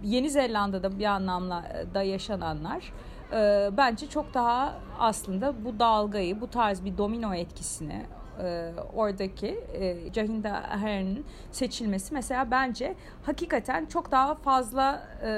Yeni 0.02 0.30
Zelanda'da 0.30 0.98
bir 0.98 1.04
anlamda 1.04 1.86
da 1.94 2.02
yaşananlar 2.02 2.92
e, 3.32 3.70
bence 3.76 4.08
çok 4.08 4.34
daha 4.34 4.74
aslında 4.98 5.64
bu 5.64 5.78
dalgayı, 5.78 6.40
bu 6.40 6.46
tarz 6.46 6.84
bir 6.84 6.98
domino 6.98 7.34
etkisini 7.34 8.06
e, 8.42 8.72
oradaki 8.94 9.60
e, 9.74 9.96
Jacinda 10.12 10.50
Ardern'in 10.50 11.24
seçilmesi 11.52 12.14
mesela 12.14 12.50
bence 12.50 12.94
hakikaten 13.22 13.86
çok 13.86 14.10
daha 14.10 14.34
fazla 14.34 15.08
e, 15.22 15.30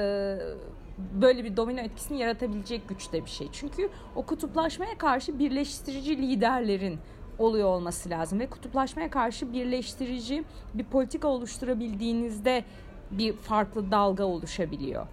böyle 0.97 1.43
bir 1.43 1.57
domino 1.57 1.79
etkisini 1.79 2.19
yaratabilecek 2.19 2.89
güçte 2.89 3.25
bir 3.25 3.29
şey. 3.29 3.47
Çünkü 3.51 3.89
o 4.15 4.25
kutuplaşmaya 4.25 4.97
karşı 4.97 5.39
birleştirici 5.39 6.17
liderlerin 6.17 6.99
oluyor 7.39 7.67
olması 7.67 8.09
lazım 8.09 8.39
ve 8.39 8.47
kutuplaşmaya 8.47 9.09
karşı 9.09 9.53
birleştirici 9.53 10.43
bir 10.73 10.83
politika 10.83 11.27
oluşturabildiğinizde 11.27 12.63
bir 13.11 13.33
farklı 13.33 13.91
dalga 13.91 14.23
oluşabiliyor. 14.23 15.07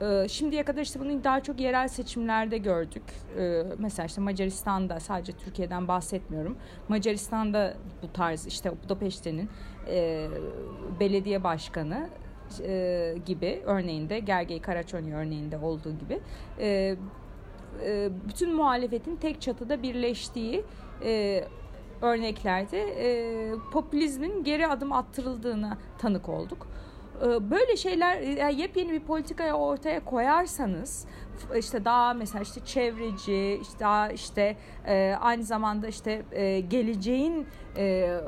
Ee, 0.00 0.28
şimdiye 0.28 0.62
kadar 0.62 0.82
işte 0.82 1.00
bunu 1.00 1.24
daha 1.24 1.42
çok 1.42 1.60
yerel 1.60 1.88
seçimlerde 1.88 2.58
gördük. 2.58 3.02
Ee, 3.38 3.62
mesela 3.78 4.06
işte 4.06 4.20
Macaristan'da 4.20 5.00
sadece 5.00 5.32
Türkiye'den 5.32 5.88
bahsetmiyorum. 5.88 6.56
Macaristan'da 6.88 7.74
bu 8.02 8.12
tarz 8.12 8.46
işte 8.46 8.72
Budapeşte'nin 8.84 9.50
e, 9.88 10.28
belediye 11.00 11.44
başkanı 11.44 12.08
e, 12.62 13.14
gibi 13.26 13.62
örneğinde 13.64 14.18
Gergely 14.18 14.60
Karaçoni 14.60 15.14
örneğinde 15.14 15.58
olduğu 15.58 15.98
gibi 15.98 16.20
e, 16.60 16.96
e, 17.84 18.10
bütün 18.28 18.54
muhalefetin 18.54 19.16
tek 19.16 19.40
çatıda 19.40 19.82
birleştiği 19.82 20.64
e, 21.04 21.44
örneklerde 22.02 22.80
e, 22.80 23.54
popülizmin 23.72 24.44
geri 24.44 24.66
adım 24.66 24.92
attırıldığına 24.92 25.78
tanık 25.98 26.28
olduk. 26.28 26.66
E, 27.22 27.50
böyle 27.50 27.76
şeyler 27.76 28.20
yani 28.20 28.60
yepyeni 28.60 28.92
bir 28.92 29.00
politikaya 29.00 29.54
ortaya 29.54 30.04
koyarsanız 30.04 31.06
işte 31.58 31.84
daha 31.84 32.14
mesela 32.14 32.42
işte 32.42 32.60
çevreci 32.64 33.58
işte 33.62 33.80
daha 33.80 34.10
işte 34.10 34.56
e, 34.86 35.16
aynı 35.20 35.42
zamanda 35.42 35.88
işte 35.88 36.22
e, 36.32 36.60
geleceğin 36.60 37.46
e, 37.76 38.18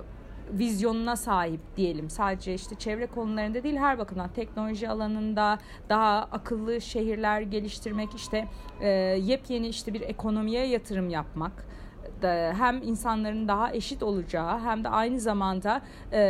vizyonuna 0.52 1.16
sahip 1.16 1.60
diyelim. 1.76 2.10
Sadece 2.10 2.54
işte 2.54 2.74
çevre 2.74 3.06
konularında 3.06 3.62
değil 3.62 3.76
her 3.76 3.98
bakımdan 3.98 4.32
teknoloji 4.32 4.88
alanında 4.88 5.58
daha 5.88 6.28
akıllı 6.32 6.80
şehirler 6.80 7.40
geliştirmek 7.40 8.14
işte 8.14 8.48
e, 8.80 8.88
yepyeni 9.20 9.68
işte 9.68 9.94
bir 9.94 10.00
ekonomiye 10.00 10.66
yatırım 10.66 11.08
yapmak 11.08 11.67
hem 12.58 12.82
insanların 12.82 13.48
daha 13.48 13.72
eşit 13.72 14.02
olacağı 14.02 14.60
hem 14.60 14.84
de 14.84 14.88
aynı 14.88 15.20
zamanda 15.20 15.80
e, 16.12 16.20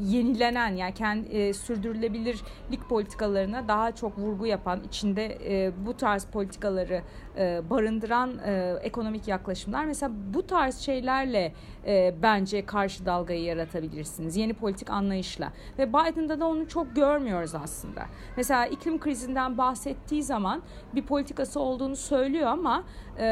yenilenen 0.00 0.76
yani 0.76 0.94
kendi 0.94 1.28
e, 1.28 1.52
sürdürülebilirlik 1.52 2.88
politikalarına 2.88 3.68
daha 3.68 3.94
çok 3.94 4.18
vurgu 4.18 4.46
yapan 4.46 4.80
içinde 4.84 5.38
e, 5.44 5.72
bu 5.86 5.96
tarz 5.96 6.24
politikaları 6.24 7.02
e, 7.38 7.70
barındıran 7.70 8.38
e, 8.46 8.74
ekonomik 8.82 9.28
yaklaşımlar. 9.28 9.84
Mesela 9.84 10.12
bu 10.34 10.46
tarz 10.46 10.78
şeylerle 10.78 11.52
e, 11.86 12.14
bence 12.22 12.66
karşı 12.66 13.06
dalgayı 13.06 13.42
yaratabilirsiniz 13.42 14.36
yeni 14.36 14.54
politik 14.54 14.90
anlayışla. 14.90 15.52
Ve 15.78 15.88
Biden'da 15.88 16.40
da 16.40 16.46
onu 16.46 16.68
çok 16.68 16.96
görmüyoruz 16.96 17.54
aslında. 17.54 18.02
Mesela 18.36 18.66
iklim 18.66 19.00
krizinden 19.00 19.58
bahsettiği 19.58 20.22
zaman 20.22 20.62
bir 20.94 21.02
politikası 21.02 21.60
olduğunu 21.60 21.96
söylüyor 21.96 22.46
ama 22.46 22.84
e, 23.18 23.24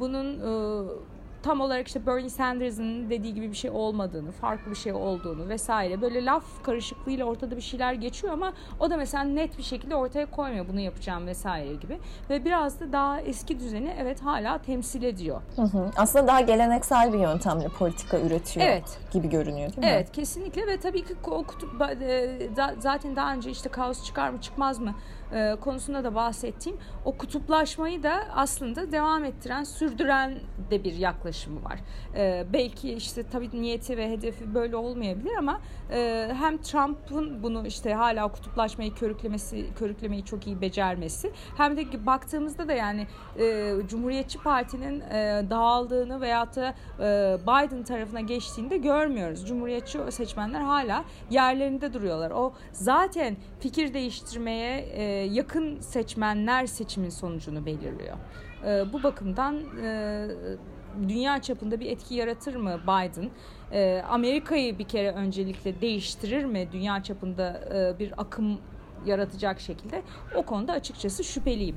bunun 0.00 0.38
e, 0.38 1.17
tam 1.42 1.60
olarak 1.60 1.86
işte 1.86 2.06
Bernie 2.06 2.30
Sanders'ın 2.30 3.10
dediği 3.10 3.34
gibi 3.34 3.50
bir 3.50 3.56
şey 3.56 3.70
olmadığını, 3.70 4.32
farklı 4.32 4.70
bir 4.70 4.76
şey 4.76 4.92
olduğunu 4.92 5.48
vesaire 5.48 6.00
böyle 6.00 6.24
laf 6.24 6.44
karışıklığıyla 6.62 7.24
ortada 7.24 7.56
bir 7.56 7.60
şeyler 7.60 7.92
geçiyor 7.92 8.32
ama 8.32 8.52
o 8.80 8.90
da 8.90 8.96
mesela 8.96 9.24
net 9.24 9.58
bir 9.58 9.62
şekilde 9.62 9.94
ortaya 9.94 10.26
koymuyor 10.30 10.68
bunu 10.68 10.80
yapacağım 10.80 11.26
vesaire 11.26 11.74
gibi 11.74 11.98
ve 12.30 12.44
biraz 12.44 12.80
da 12.80 12.92
daha 12.92 13.20
eski 13.20 13.60
düzeni 13.60 13.94
evet 14.00 14.20
hala 14.20 14.58
temsil 14.58 15.02
ediyor. 15.02 15.40
Hı 15.56 15.62
hı. 15.62 15.90
Aslında 15.96 16.26
daha 16.26 16.40
geleneksel 16.40 17.12
bir 17.12 17.18
yöntemle 17.18 17.68
politika 17.68 18.20
üretiyor 18.20 18.66
evet. 18.66 18.98
gibi 19.12 19.28
görünüyor 19.30 19.68
değil 19.68 19.78
mi? 19.78 19.86
Evet 19.86 20.12
kesinlikle 20.12 20.66
ve 20.66 20.80
tabii 20.80 21.04
ki 21.04 21.14
o 21.26 21.42
kutup 21.42 21.82
e, 21.82 22.50
zaten 22.78 23.16
daha 23.16 23.34
önce 23.34 23.50
işte 23.50 23.68
kaos 23.68 24.04
çıkar 24.04 24.30
mı 24.30 24.40
çıkmaz 24.40 24.78
mı 24.78 24.94
e, 25.32 25.56
konusunda 25.60 26.04
da 26.04 26.14
bahsettiğim 26.14 26.78
o 27.04 27.16
kutuplaşmayı 27.16 28.02
da 28.02 28.20
aslında 28.34 28.92
devam 28.92 29.24
ettiren, 29.24 29.64
sürdüren 29.64 30.38
de 30.70 30.84
bir 30.84 30.94
yaklaşımı 30.94 31.64
var. 31.64 31.78
E, 32.16 32.46
belki 32.52 32.92
işte 32.92 33.22
tabii 33.22 33.62
niyeti 33.62 33.96
ve 33.96 34.10
hedefi 34.10 34.54
böyle 34.54 34.76
olmayabilir 34.76 35.36
ama 35.38 35.60
e, 35.92 36.30
hem 36.38 36.58
Trump'ın 36.58 37.42
bunu 37.42 37.66
işte 37.66 37.94
hala 37.94 38.28
kutuplaşmayı 38.28 38.94
körüklemesi, 38.94 39.66
körüklemeyi 39.78 40.24
çok 40.24 40.46
iyi 40.46 40.60
becermesi 40.60 41.32
hem 41.56 41.76
de 41.76 42.06
baktığımızda 42.06 42.68
da 42.68 42.72
yani 42.72 43.06
Cumhuriyetçi 43.88 44.38
Parti'nin 44.38 45.00
dağıldığını 45.50 46.20
veyahut 46.20 46.56
da 46.56 46.74
Biden 47.42 47.82
tarafına 47.82 48.20
geçtiğini 48.20 48.70
de 48.70 48.76
görmüyoruz. 48.76 49.48
Cumhuriyetçi 49.48 49.98
seçmenler 50.10 50.60
hala 50.60 51.04
yerlerinde 51.30 51.92
duruyorlar. 51.92 52.30
O 52.30 52.52
zaten 52.72 53.36
fikir 53.60 53.94
değiştirmeye 53.94 54.80
e, 54.80 55.02
yakın 55.32 55.80
seçmenler 55.80 56.66
seçimin 56.66 57.10
sonucunu 57.10 57.66
belirliyor. 57.66 58.16
E, 58.66 58.92
bu 58.92 59.02
bakımdan 59.02 59.60
e, 59.82 60.26
dünya 61.08 61.42
çapında 61.42 61.80
bir 61.80 61.86
etki 61.86 62.14
yaratır 62.14 62.54
mı 62.54 62.80
Biden? 62.82 63.30
E, 63.72 64.02
Amerika'yı 64.08 64.78
bir 64.78 64.84
kere 64.84 65.12
öncelikle 65.12 65.80
değiştirir 65.80 66.44
mi 66.44 66.68
dünya 66.72 67.02
çapında 67.02 67.60
e, 67.74 67.98
bir 67.98 68.20
akım 68.20 68.60
yaratacak 69.06 69.60
şekilde? 69.60 70.02
O 70.34 70.42
konuda 70.42 70.72
açıkçası 70.72 71.24
şüpheliyim. 71.24 71.76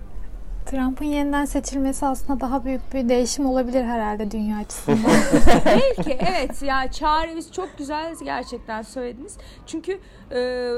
Trump'ın 0.65 1.05
yeniden 1.05 1.45
seçilmesi 1.45 2.05
aslında 2.05 2.39
daha 2.39 2.65
büyük 2.65 2.93
bir 2.93 3.09
değişim 3.09 3.45
olabilir 3.45 3.83
herhalde 3.83 4.31
dünya 4.31 4.57
açısından. 4.57 5.11
Belki 5.65 6.17
evet 6.19 6.61
ya 6.61 6.91
çaremiz 6.91 7.51
çok 7.51 7.77
güzel 7.77 8.15
gerçekten 8.23 8.81
söylediniz. 8.81 9.37
Çünkü 9.67 9.99
e, 10.31 10.71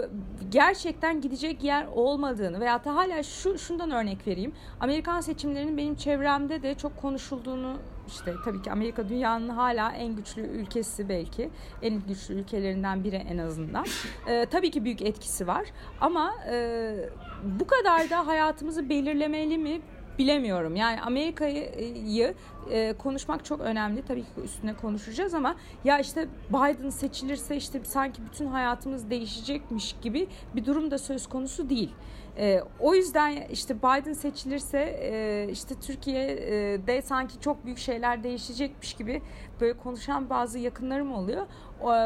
gerçekten 0.49 1.21
gidecek 1.21 1.63
yer 1.63 1.85
olmadığını 1.95 2.59
veya 2.59 2.85
da 2.85 2.95
hala 2.95 3.23
şu 3.23 3.57
şundan 3.57 3.91
örnek 3.91 4.27
vereyim. 4.27 4.53
Amerikan 4.79 5.21
seçimlerinin 5.21 5.77
benim 5.77 5.95
çevremde 5.95 6.63
de 6.63 6.75
çok 6.75 6.97
konuşulduğunu 7.01 7.77
işte 8.13 8.33
tabii 8.45 8.61
ki 8.61 8.71
Amerika 8.71 9.09
dünyanın 9.09 9.49
hala 9.49 9.91
en 9.91 10.15
güçlü 10.15 10.41
ülkesi 10.41 11.09
belki. 11.09 11.49
En 11.81 12.01
güçlü 12.07 12.33
ülkelerinden 12.33 13.03
biri 13.03 13.15
en 13.15 13.37
azından. 13.37 13.85
E, 14.27 14.45
tabii 14.45 14.71
ki 14.71 14.85
büyük 14.85 15.01
etkisi 15.01 15.47
var. 15.47 15.65
Ama 16.01 16.33
e, 16.51 16.95
bu 17.43 17.67
kadar 17.67 18.09
da 18.09 18.27
hayatımızı 18.27 18.89
belirlemeli 18.89 19.57
mi 19.57 19.81
bilemiyorum. 20.19 20.75
Yani 20.75 21.01
Amerika'yı 21.01 22.35
e, 22.71 22.93
konuşmak 22.93 23.45
çok 23.45 23.61
önemli. 23.61 24.01
Tabii 24.01 24.21
ki 24.21 24.27
üstüne 24.43 24.73
konuşacağız 24.73 25.33
ama 25.33 25.55
ya 25.83 25.99
işte 25.99 26.27
Biden 26.49 26.89
seçilirse 26.89 27.55
işte 27.55 27.81
sanki 27.83 28.21
bütün 28.31 28.45
hayatımız 28.47 29.09
değişecekmiş 29.09 29.95
gibi 30.01 30.27
bir 30.55 30.65
durum 30.65 30.91
da 30.91 30.97
söz 30.97 31.27
konusu 31.27 31.69
değil. 31.69 31.91
E, 32.37 32.61
o 32.79 32.95
yüzden 32.95 33.47
işte 33.51 33.77
Biden 33.77 34.13
seçilirse 34.13 34.79
e, 34.79 35.47
işte 35.51 35.75
Türkiye'de 35.75 37.01
sanki 37.01 37.39
çok 37.39 37.65
büyük 37.65 37.77
şeyler 37.77 38.23
değişecekmiş 38.23 38.93
gibi 38.93 39.21
böyle 39.61 39.77
konuşan 39.77 40.29
bazı 40.29 40.59
yakınlarım 40.59 41.13
oluyor 41.13 41.45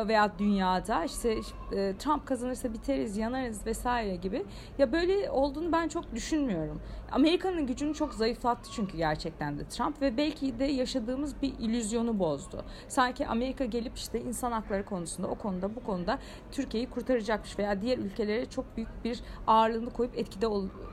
veya 0.07 0.31
dünyada 0.39 1.03
işte 1.03 1.36
e, 1.71 1.93
Trump 1.97 2.25
kazanırsa 2.25 2.73
biteriz, 2.73 3.17
yanarız 3.17 3.65
vesaire 3.65 4.15
gibi. 4.15 4.45
Ya 4.77 4.91
böyle 4.91 5.29
olduğunu 5.29 5.71
ben 5.71 5.88
çok 5.88 6.15
düşünmüyorum. 6.15 6.81
Amerika'nın 7.12 7.67
gücünü 7.67 7.93
çok 7.93 8.13
zayıflattı 8.13 8.71
çünkü 8.71 8.97
gerçekten 8.97 9.60
de 9.60 9.67
Trump 9.67 10.01
ve 10.01 10.17
belki 10.17 10.60
de 10.60 10.65
yaşadığımız 10.65 11.41
bir 11.41 11.53
illüzyonu 11.60 12.19
bozdu. 12.19 12.65
Sanki 12.88 13.27
Amerika 13.27 13.65
gelip 13.65 13.97
işte 13.97 14.21
insan 14.21 14.51
hakları 14.51 14.86
konusunda 14.86 15.27
o 15.27 15.36
konuda 15.36 15.75
bu 15.75 15.83
konuda 15.83 16.19
Türkiye'yi 16.51 16.89
kurtaracakmış 16.89 17.60
veya 17.60 17.81
diğer 17.81 17.97
ülkelere 17.97 18.45
çok 18.45 18.77
büyük 18.77 19.03
bir 19.03 19.19
ağırlığını 19.47 19.89
koyup 19.89 20.17
etkide 20.17 20.47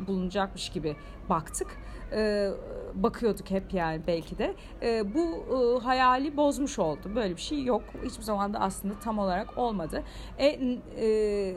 bulunacakmış 0.06 0.68
gibi 0.68 0.96
baktık. 1.28 1.68
Ee, 2.12 2.50
bakıyorduk 2.94 3.50
hep 3.50 3.74
yani 3.74 4.02
belki 4.06 4.38
de. 4.38 4.54
Ee, 4.82 5.14
bu 5.14 5.20
e, 5.20 5.84
hayali 5.84 6.36
bozmuş 6.44 6.78
oldu. 6.78 7.14
Böyle 7.14 7.36
bir 7.36 7.40
şey 7.40 7.64
yok. 7.64 7.82
Hiçbir 8.04 8.22
zaman 8.22 8.54
da 8.54 8.58
aslında 8.58 8.94
tam 9.04 9.18
olarak 9.18 9.58
olmadı. 9.58 10.02
E, 10.38 10.46
e, 10.46 11.56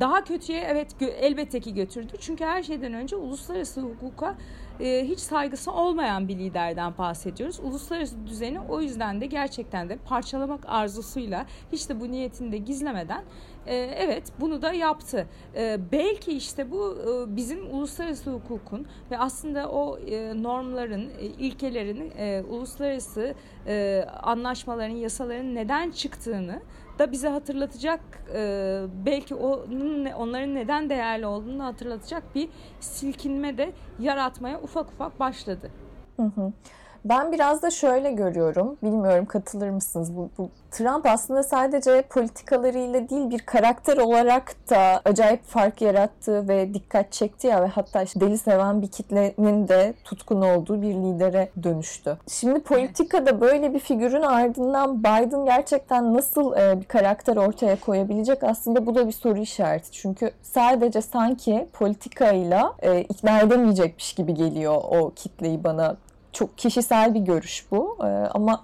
daha 0.00 0.24
kötüye 0.24 0.60
evet 0.60 0.96
elbette 1.00 1.60
ki 1.60 1.74
götürdü. 1.74 2.12
Çünkü 2.20 2.44
her 2.44 2.62
şeyden 2.62 2.92
önce 2.92 3.16
uluslararası 3.16 3.80
hukuka 3.80 4.36
e, 4.80 5.04
hiç 5.08 5.18
saygısı 5.18 5.72
olmayan 5.72 6.28
bir 6.28 6.38
liderden 6.38 6.98
bahsediyoruz. 6.98 7.60
Uluslararası 7.60 8.26
düzeni 8.26 8.60
o 8.60 8.80
yüzden 8.80 9.20
de 9.20 9.26
gerçekten 9.26 9.88
de 9.88 9.96
parçalamak 9.96 10.68
arzusuyla 10.68 11.46
hiç 11.72 11.88
de 11.88 12.00
bu 12.00 12.10
niyetini 12.10 12.52
de 12.52 12.58
gizlemeden 12.58 13.24
e, 13.66 13.74
evet 13.76 14.24
bunu 14.40 14.62
da 14.62 14.72
yaptı. 14.72 15.26
E, 15.56 15.78
belki 15.92 16.32
işte 16.32 16.70
bu 16.70 16.96
e, 16.98 17.36
bizim 17.36 17.74
uluslararası 17.74 18.30
hukukun 18.32 18.86
ve 19.10 19.18
aslında 19.18 19.68
o 19.68 19.98
e, 19.98 20.42
normların, 20.42 21.10
e, 21.20 21.24
ilkelerin, 21.24 22.12
uluslararası 22.48 23.34
anlaşmaların, 24.22 24.94
yasaların 24.94 25.54
neden 25.54 25.90
çıktığını 25.90 26.60
da 26.98 27.12
bize 27.12 27.28
hatırlatacak 27.28 28.00
belki 29.06 29.34
onun 29.34 30.04
onların 30.04 30.54
neden 30.54 30.90
değerli 30.90 31.26
olduğunu 31.26 31.64
hatırlatacak 31.64 32.34
bir 32.34 32.48
silkinme 32.80 33.58
de 33.58 33.72
yaratmaya 33.98 34.60
ufak 34.60 34.88
ufak 34.88 35.20
başladı. 35.20 35.70
Hı 36.16 36.22
hı. 36.22 36.52
Ben 37.04 37.32
biraz 37.32 37.62
da 37.62 37.70
şöyle 37.70 38.12
görüyorum. 38.12 38.76
Bilmiyorum 38.82 39.26
katılır 39.26 39.70
mısınız? 39.70 40.16
Bu, 40.16 40.30
bu 40.38 40.50
Trump 40.70 41.06
aslında 41.06 41.42
sadece 41.42 42.02
politikalarıyla 42.02 43.08
değil 43.08 43.30
bir 43.30 43.38
karakter 43.38 43.96
olarak 43.96 44.70
da 44.70 45.00
acayip 45.04 45.44
fark 45.44 45.82
yarattığı 45.82 46.48
ve 46.48 46.74
dikkat 46.74 47.12
çekti 47.12 47.46
ya 47.46 47.62
ve 47.62 47.66
hatta 47.66 48.02
işte 48.02 48.20
deli 48.20 48.38
seven 48.38 48.82
bir 48.82 48.88
kitlenin 48.88 49.68
de 49.68 49.94
tutkun 50.04 50.42
olduğu 50.42 50.82
bir 50.82 50.94
lidere 50.94 51.48
dönüştü. 51.62 52.18
Şimdi 52.28 52.60
politikada 52.60 53.40
böyle 53.40 53.74
bir 53.74 53.78
figürün 53.78 54.22
ardından 54.22 54.98
Biden 54.98 55.44
gerçekten 55.44 56.14
nasıl 56.14 56.56
e, 56.56 56.80
bir 56.80 56.84
karakter 56.84 57.36
ortaya 57.36 57.80
koyabilecek? 57.80 58.44
Aslında 58.44 58.86
bu 58.86 58.94
da 58.94 59.06
bir 59.06 59.12
soru 59.12 59.38
işareti. 59.38 59.92
Çünkü 59.92 60.30
sadece 60.42 61.02
sanki 61.02 61.68
politikayla 61.72 62.74
e, 62.82 63.00
ikna 63.00 63.40
edemeyecekmiş 63.40 64.12
gibi 64.14 64.34
geliyor 64.34 64.74
o 64.74 65.12
kitleyi 65.16 65.64
bana. 65.64 65.96
Çok 66.32 66.58
kişisel 66.58 67.14
bir 67.14 67.20
görüş 67.20 67.64
bu 67.70 67.96
e, 68.00 68.06
ama 68.06 68.62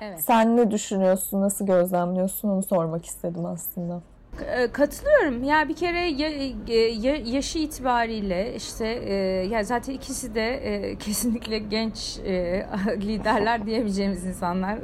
Evet. 0.00 0.20
sen 0.20 0.56
ne 0.56 0.70
düşünüyorsun, 0.70 1.40
nasıl 1.40 1.66
gözlemliyorsun 1.66 2.48
onu 2.48 2.62
sormak 2.62 3.06
istedim 3.06 3.46
aslında. 3.46 4.00
E, 4.56 4.72
Katılıyorum. 4.72 5.44
Ya 5.44 5.68
bir 5.68 5.76
kere 5.76 5.98
ya, 5.98 6.28
ya- 6.92 7.16
yaşı 7.34 7.58
itibariyle 7.58 8.54
işte 8.54 8.86
e, 8.88 9.14
ya 9.46 9.64
zaten 9.64 9.92
ikisi 9.92 10.34
de 10.34 10.48
e, 10.54 10.96
kesinlikle 10.98 11.58
genç 11.58 12.18
e, 12.18 12.66
liderler 12.96 13.66
diyemeyeceğimiz 13.66 14.24
insanlar. 14.24 14.78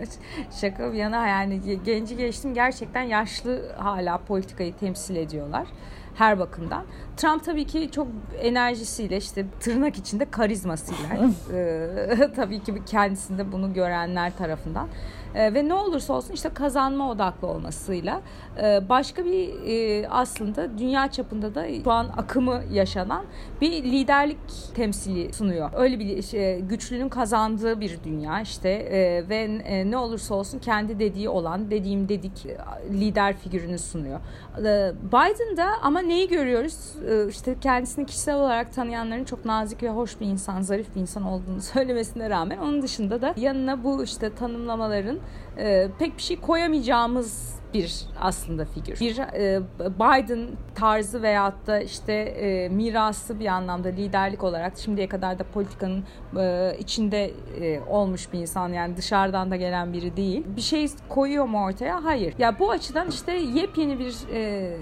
Şaka 0.60 0.92
bir 0.92 0.98
yana 0.98 1.26
yani 1.28 1.60
genci 1.84 2.16
geçtim 2.16 2.54
gerçekten 2.54 3.02
yaşlı 3.02 3.72
hala 3.76 4.18
politikayı 4.18 4.76
temsil 4.76 5.16
ediyorlar 5.16 5.66
her 6.14 6.38
bakımdan. 6.38 6.84
Trump 7.16 7.44
tabii 7.44 7.66
ki 7.66 7.90
çok 7.90 8.08
enerjisiyle 8.42 9.16
işte 9.16 9.46
tırnak 9.60 9.96
içinde 9.96 10.30
karizmasıyla 10.30 11.30
e, 11.52 12.32
tabii 12.36 12.62
ki 12.62 12.82
kendisinde 12.86 13.52
bunu 13.52 13.74
görenler 13.74 14.36
tarafından 14.36 14.88
e, 15.34 15.54
ve 15.54 15.68
ne 15.68 15.74
olursa 15.74 16.12
olsun 16.12 16.34
işte 16.34 16.48
kazanma 16.48 17.10
odaklı 17.10 17.48
olmasıyla 17.48 18.20
e, 18.62 18.88
başka 18.88 19.24
bir 19.24 19.48
e, 19.66 20.08
aslında 20.08 20.78
dünya 20.78 21.10
çapında 21.10 21.54
da 21.54 21.66
şu 21.84 21.90
an 21.90 22.08
akımı 22.16 22.62
yaşanan 22.72 23.24
bir 23.60 23.70
liderlik 23.70 24.38
temsili 24.74 25.32
sunuyor. 25.32 25.70
Öyle 25.76 25.98
bir 25.98 26.22
şey, 26.22 26.60
güçlünün 26.60 27.08
kazandığı 27.08 27.80
bir 27.80 27.98
dünya 28.04 28.40
işte 28.40 28.68
e, 28.68 29.28
ve 29.28 29.36
e, 29.64 29.90
ne 29.90 29.96
olursa 29.96 30.34
olsun 30.34 30.58
kendi 30.58 30.98
dediği 30.98 31.28
olan 31.28 31.70
dediğim 31.70 32.08
dedik 32.08 32.46
e, 32.46 32.58
lider 32.90 33.36
figürünü 33.36 33.78
sunuyor. 33.78 34.20
E, 34.58 34.92
Biden'da 35.08 35.66
ama 35.82 35.97
neyi 36.00 36.28
görüyoruz? 36.28 36.74
E, 37.10 37.28
işte 37.28 37.56
kendisini 37.60 38.06
kişisel 38.06 38.34
olarak 38.34 38.72
tanıyanların 38.72 39.24
çok 39.24 39.44
nazik 39.44 39.82
ve 39.82 39.88
hoş 39.88 40.20
bir 40.20 40.26
insan, 40.26 40.60
zarif 40.60 40.94
bir 40.94 41.00
insan 41.00 41.22
olduğunu 41.22 41.60
söylemesine 41.74 42.30
rağmen 42.30 42.58
onun 42.58 42.82
dışında 42.82 43.22
da 43.22 43.34
yanına 43.36 43.84
bu 43.84 44.04
işte 44.04 44.34
tanımlamaların 44.34 45.18
e, 45.58 45.88
pek 45.98 46.16
bir 46.16 46.22
şey 46.22 46.40
koyamayacağımız 46.40 47.57
bir 47.74 48.04
aslında 48.20 48.64
figür. 48.64 49.00
Bir 49.00 49.18
e, 49.18 49.60
Biden 49.78 50.48
tarzı 50.74 51.22
veyahut 51.22 51.66
da 51.66 51.80
işte 51.80 52.12
e, 52.12 52.68
mirası 52.68 53.40
bir 53.40 53.46
anlamda 53.46 53.88
liderlik 53.88 54.44
olarak 54.44 54.78
şimdiye 54.78 55.08
kadar 55.08 55.38
da 55.38 55.44
politikanın 55.54 56.04
e, 56.38 56.76
içinde 56.78 57.30
e, 57.60 57.80
olmuş 57.80 58.32
bir 58.32 58.38
insan 58.38 58.72
yani 58.72 58.96
dışarıdan 58.96 59.50
da 59.50 59.56
gelen 59.56 59.92
biri 59.92 60.16
değil. 60.16 60.44
Bir 60.56 60.60
şey 60.60 60.88
koyuyor 61.08 61.44
mu 61.44 61.64
ortaya? 61.64 62.04
Hayır. 62.04 62.34
Ya 62.38 62.58
bu 62.58 62.70
açıdan 62.70 63.08
işte 63.08 63.32
yepyeni 63.32 63.98
bir 63.98 64.14
e, 64.32 64.76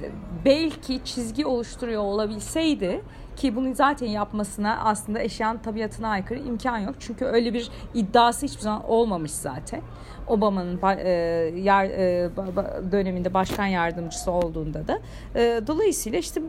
belki 0.44 1.05
çizgi 1.05 1.46
oluşturuyor 1.46 2.03
olabilseydi 2.03 3.03
ki 3.37 3.57
bunu 3.57 3.75
zaten 3.75 4.07
yapmasına 4.07 4.79
aslında 4.85 5.20
eşyanın 5.22 5.59
tabiatına 5.59 6.09
aykırı 6.09 6.38
imkan 6.38 6.79
yok. 6.79 6.94
Çünkü 7.01 7.25
öyle 7.25 7.55
bir 7.55 7.68
iddiası 7.94 8.46
hiçbir 8.46 8.62
zaman 8.62 8.90
olmamış 8.90 9.31
zaten. 9.31 9.81
Obama'nın 10.29 10.79
ba- 10.79 11.01
e, 11.03 11.11
yar, 11.61 11.85
e, 11.85 12.31
döneminde 12.92 13.35
başkan 13.35 13.66
yardımcısı 13.66 14.31
olduğunda 14.31 14.88
da. 14.88 14.99
E, 15.35 15.61
dolayısıyla 15.66 16.18
işte 16.18 16.40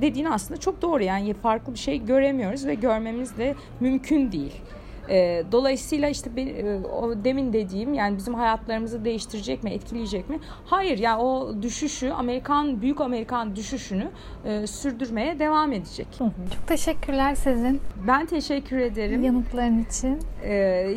dediğin 0.00 0.26
aslında 0.26 0.60
çok 0.60 0.82
doğru. 0.82 1.02
Yani 1.02 1.34
farklı 1.34 1.72
bir 1.72 1.78
şey 1.78 2.04
göremiyoruz 2.04 2.66
ve 2.66 2.74
görmemiz 2.74 3.38
de 3.38 3.54
mümkün 3.80 4.32
değil. 4.32 4.62
E, 5.08 5.42
dolayısıyla 5.52 6.08
işte 6.08 6.36
ben, 6.36 6.46
e, 6.46 6.86
o 6.86 7.24
demin 7.24 7.52
dediğim 7.52 7.94
yani 7.94 8.16
bizim 8.16 8.34
hayatlarımızı 8.34 9.04
değiştirecek 9.04 9.64
mi, 9.64 9.70
etkileyecek 9.70 10.28
mi? 10.30 10.38
Hayır 10.64 10.98
yani 10.98 11.22
o 11.22 11.62
düşüşü, 11.62 12.10
Amerikan 12.10 12.82
büyük 12.82 13.00
Amerikan 13.00 13.56
düşüşünü 13.56 14.08
e, 14.44 14.66
sürdürmeye 14.66 15.38
devam 15.38 15.72
edecek. 15.72 16.06
Çok 16.18 16.66
teşekkürler 16.66 17.34
sizin 17.34 17.80
Ben 18.08 18.26
teşekkür 18.26 18.78
ederim. 18.78 19.24
yanıtların 19.24 19.84
için. 19.84 20.18
E, 20.44 20.94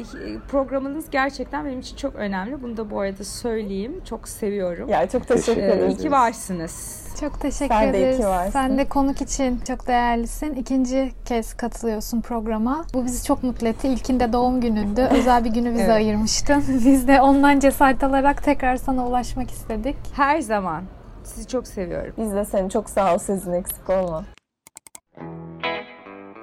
programınız 0.51 1.09
gerçekten 1.09 1.65
benim 1.65 1.79
için 1.79 1.95
çok 1.95 2.15
önemli. 2.15 2.61
Bunu 2.63 2.77
da 2.77 2.91
bu 2.91 2.99
arada 2.99 3.23
söyleyeyim. 3.23 4.01
Çok 4.05 4.27
seviyorum. 4.27 4.89
Ya 4.89 5.09
çok 5.09 5.27
teşekkür 5.27 5.45
Teşekkür 5.45 5.61
E, 5.63 5.65
ederim. 5.73 5.89
iyi 5.89 5.97
ki 5.97 6.11
varsınız. 6.11 7.05
Çok 7.19 7.41
teşekkür 7.41 7.75
Sen 7.75 7.93
de 7.93 7.99
ederiz. 7.99 8.25
varsın. 8.25 8.51
Sen 8.51 8.77
de 8.77 8.85
konuk 8.89 9.21
için 9.21 9.57
çok 9.67 9.87
değerlisin. 9.87 10.53
İkinci 10.53 11.11
kez 11.25 11.53
katılıyorsun 11.53 12.21
programa. 12.21 12.85
Bu 12.93 13.05
bizi 13.05 13.23
çok 13.25 13.43
mutlu 13.43 13.67
etti. 13.67 13.87
İlkinde 13.99 14.33
doğum 14.33 14.62
günündü. 14.62 15.07
Özel 15.12 15.43
bir 15.45 15.49
günü 15.49 15.71
bize 15.73 15.81
Evet. 15.83 15.93
ayırmıştın. 15.93 16.63
Biz 16.85 17.07
de 17.07 17.21
ondan 17.21 17.59
cesaret 17.59 18.03
alarak 18.03 18.43
tekrar 18.43 18.75
sana 18.75 19.07
ulaşmak 19.07 19.51
istedik. 19.51 19.97
Her 20.15 20.39
zaman. 20.39 20.83
Sizi 21.23 21.47
çok 21.47 21.67
seviyorum. 21.67 22.13
Biz 22.17 22.33
de 22.33 22.45
seni 22.45 22.69
çok 22.69 22.89
sağ 22.89 23.13
ol 23.15 23.17
sizin 23.17 23.53
eksik 23.53 23.89
olma. 23.89 24.23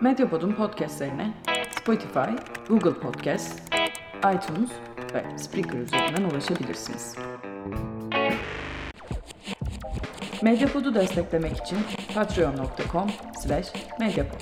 Medyapod'un 0.02 0.52
podcastlerine 0.52 1.34
Spotify, 1.80 2.30
Google 2.68 2.94
Podcast, 3.00 3.60
iTunes 4.18 4.70
ve 5.14 5.38
Spreaker 5.38 5.78
üzerinden 5.78 6.30
ulaşabilirsiniz. 6.30 7.14
Medyapod'u 10.42 10.94
desteklemek 10.94 11.56
için 11.56 11.78
patreon.com 12.14 13.10
slash 13.42 13.72
medyapod. 14.00 14.40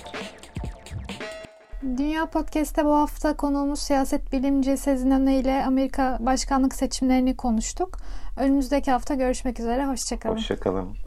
Dünya 1.85 2.27
Podcast'te 2.27 2.85
bu 2.85 2.94
hafta 2.94 3.37
konuğumuz 3.37 3.79
siyaset 3.79 4.33
bilimci 4.33 4.77
Sezin 4.77 5.11
Öne 5.11 5.38
ile 5.38 5.64
Amerika 5.66 6.18
başkanlık 6.20 6.75
seçimlerini 6.75 7.37
konuştuk. 7.37 7.99
Önümüzdeki 8.37 8.90
hafta 8.90 9.14
görüşmek 9.14 9.61
üzere. 9.61 9.87
Hoşçakalın. 9.87 10.35
Hoşçakalın. 10.35 11.04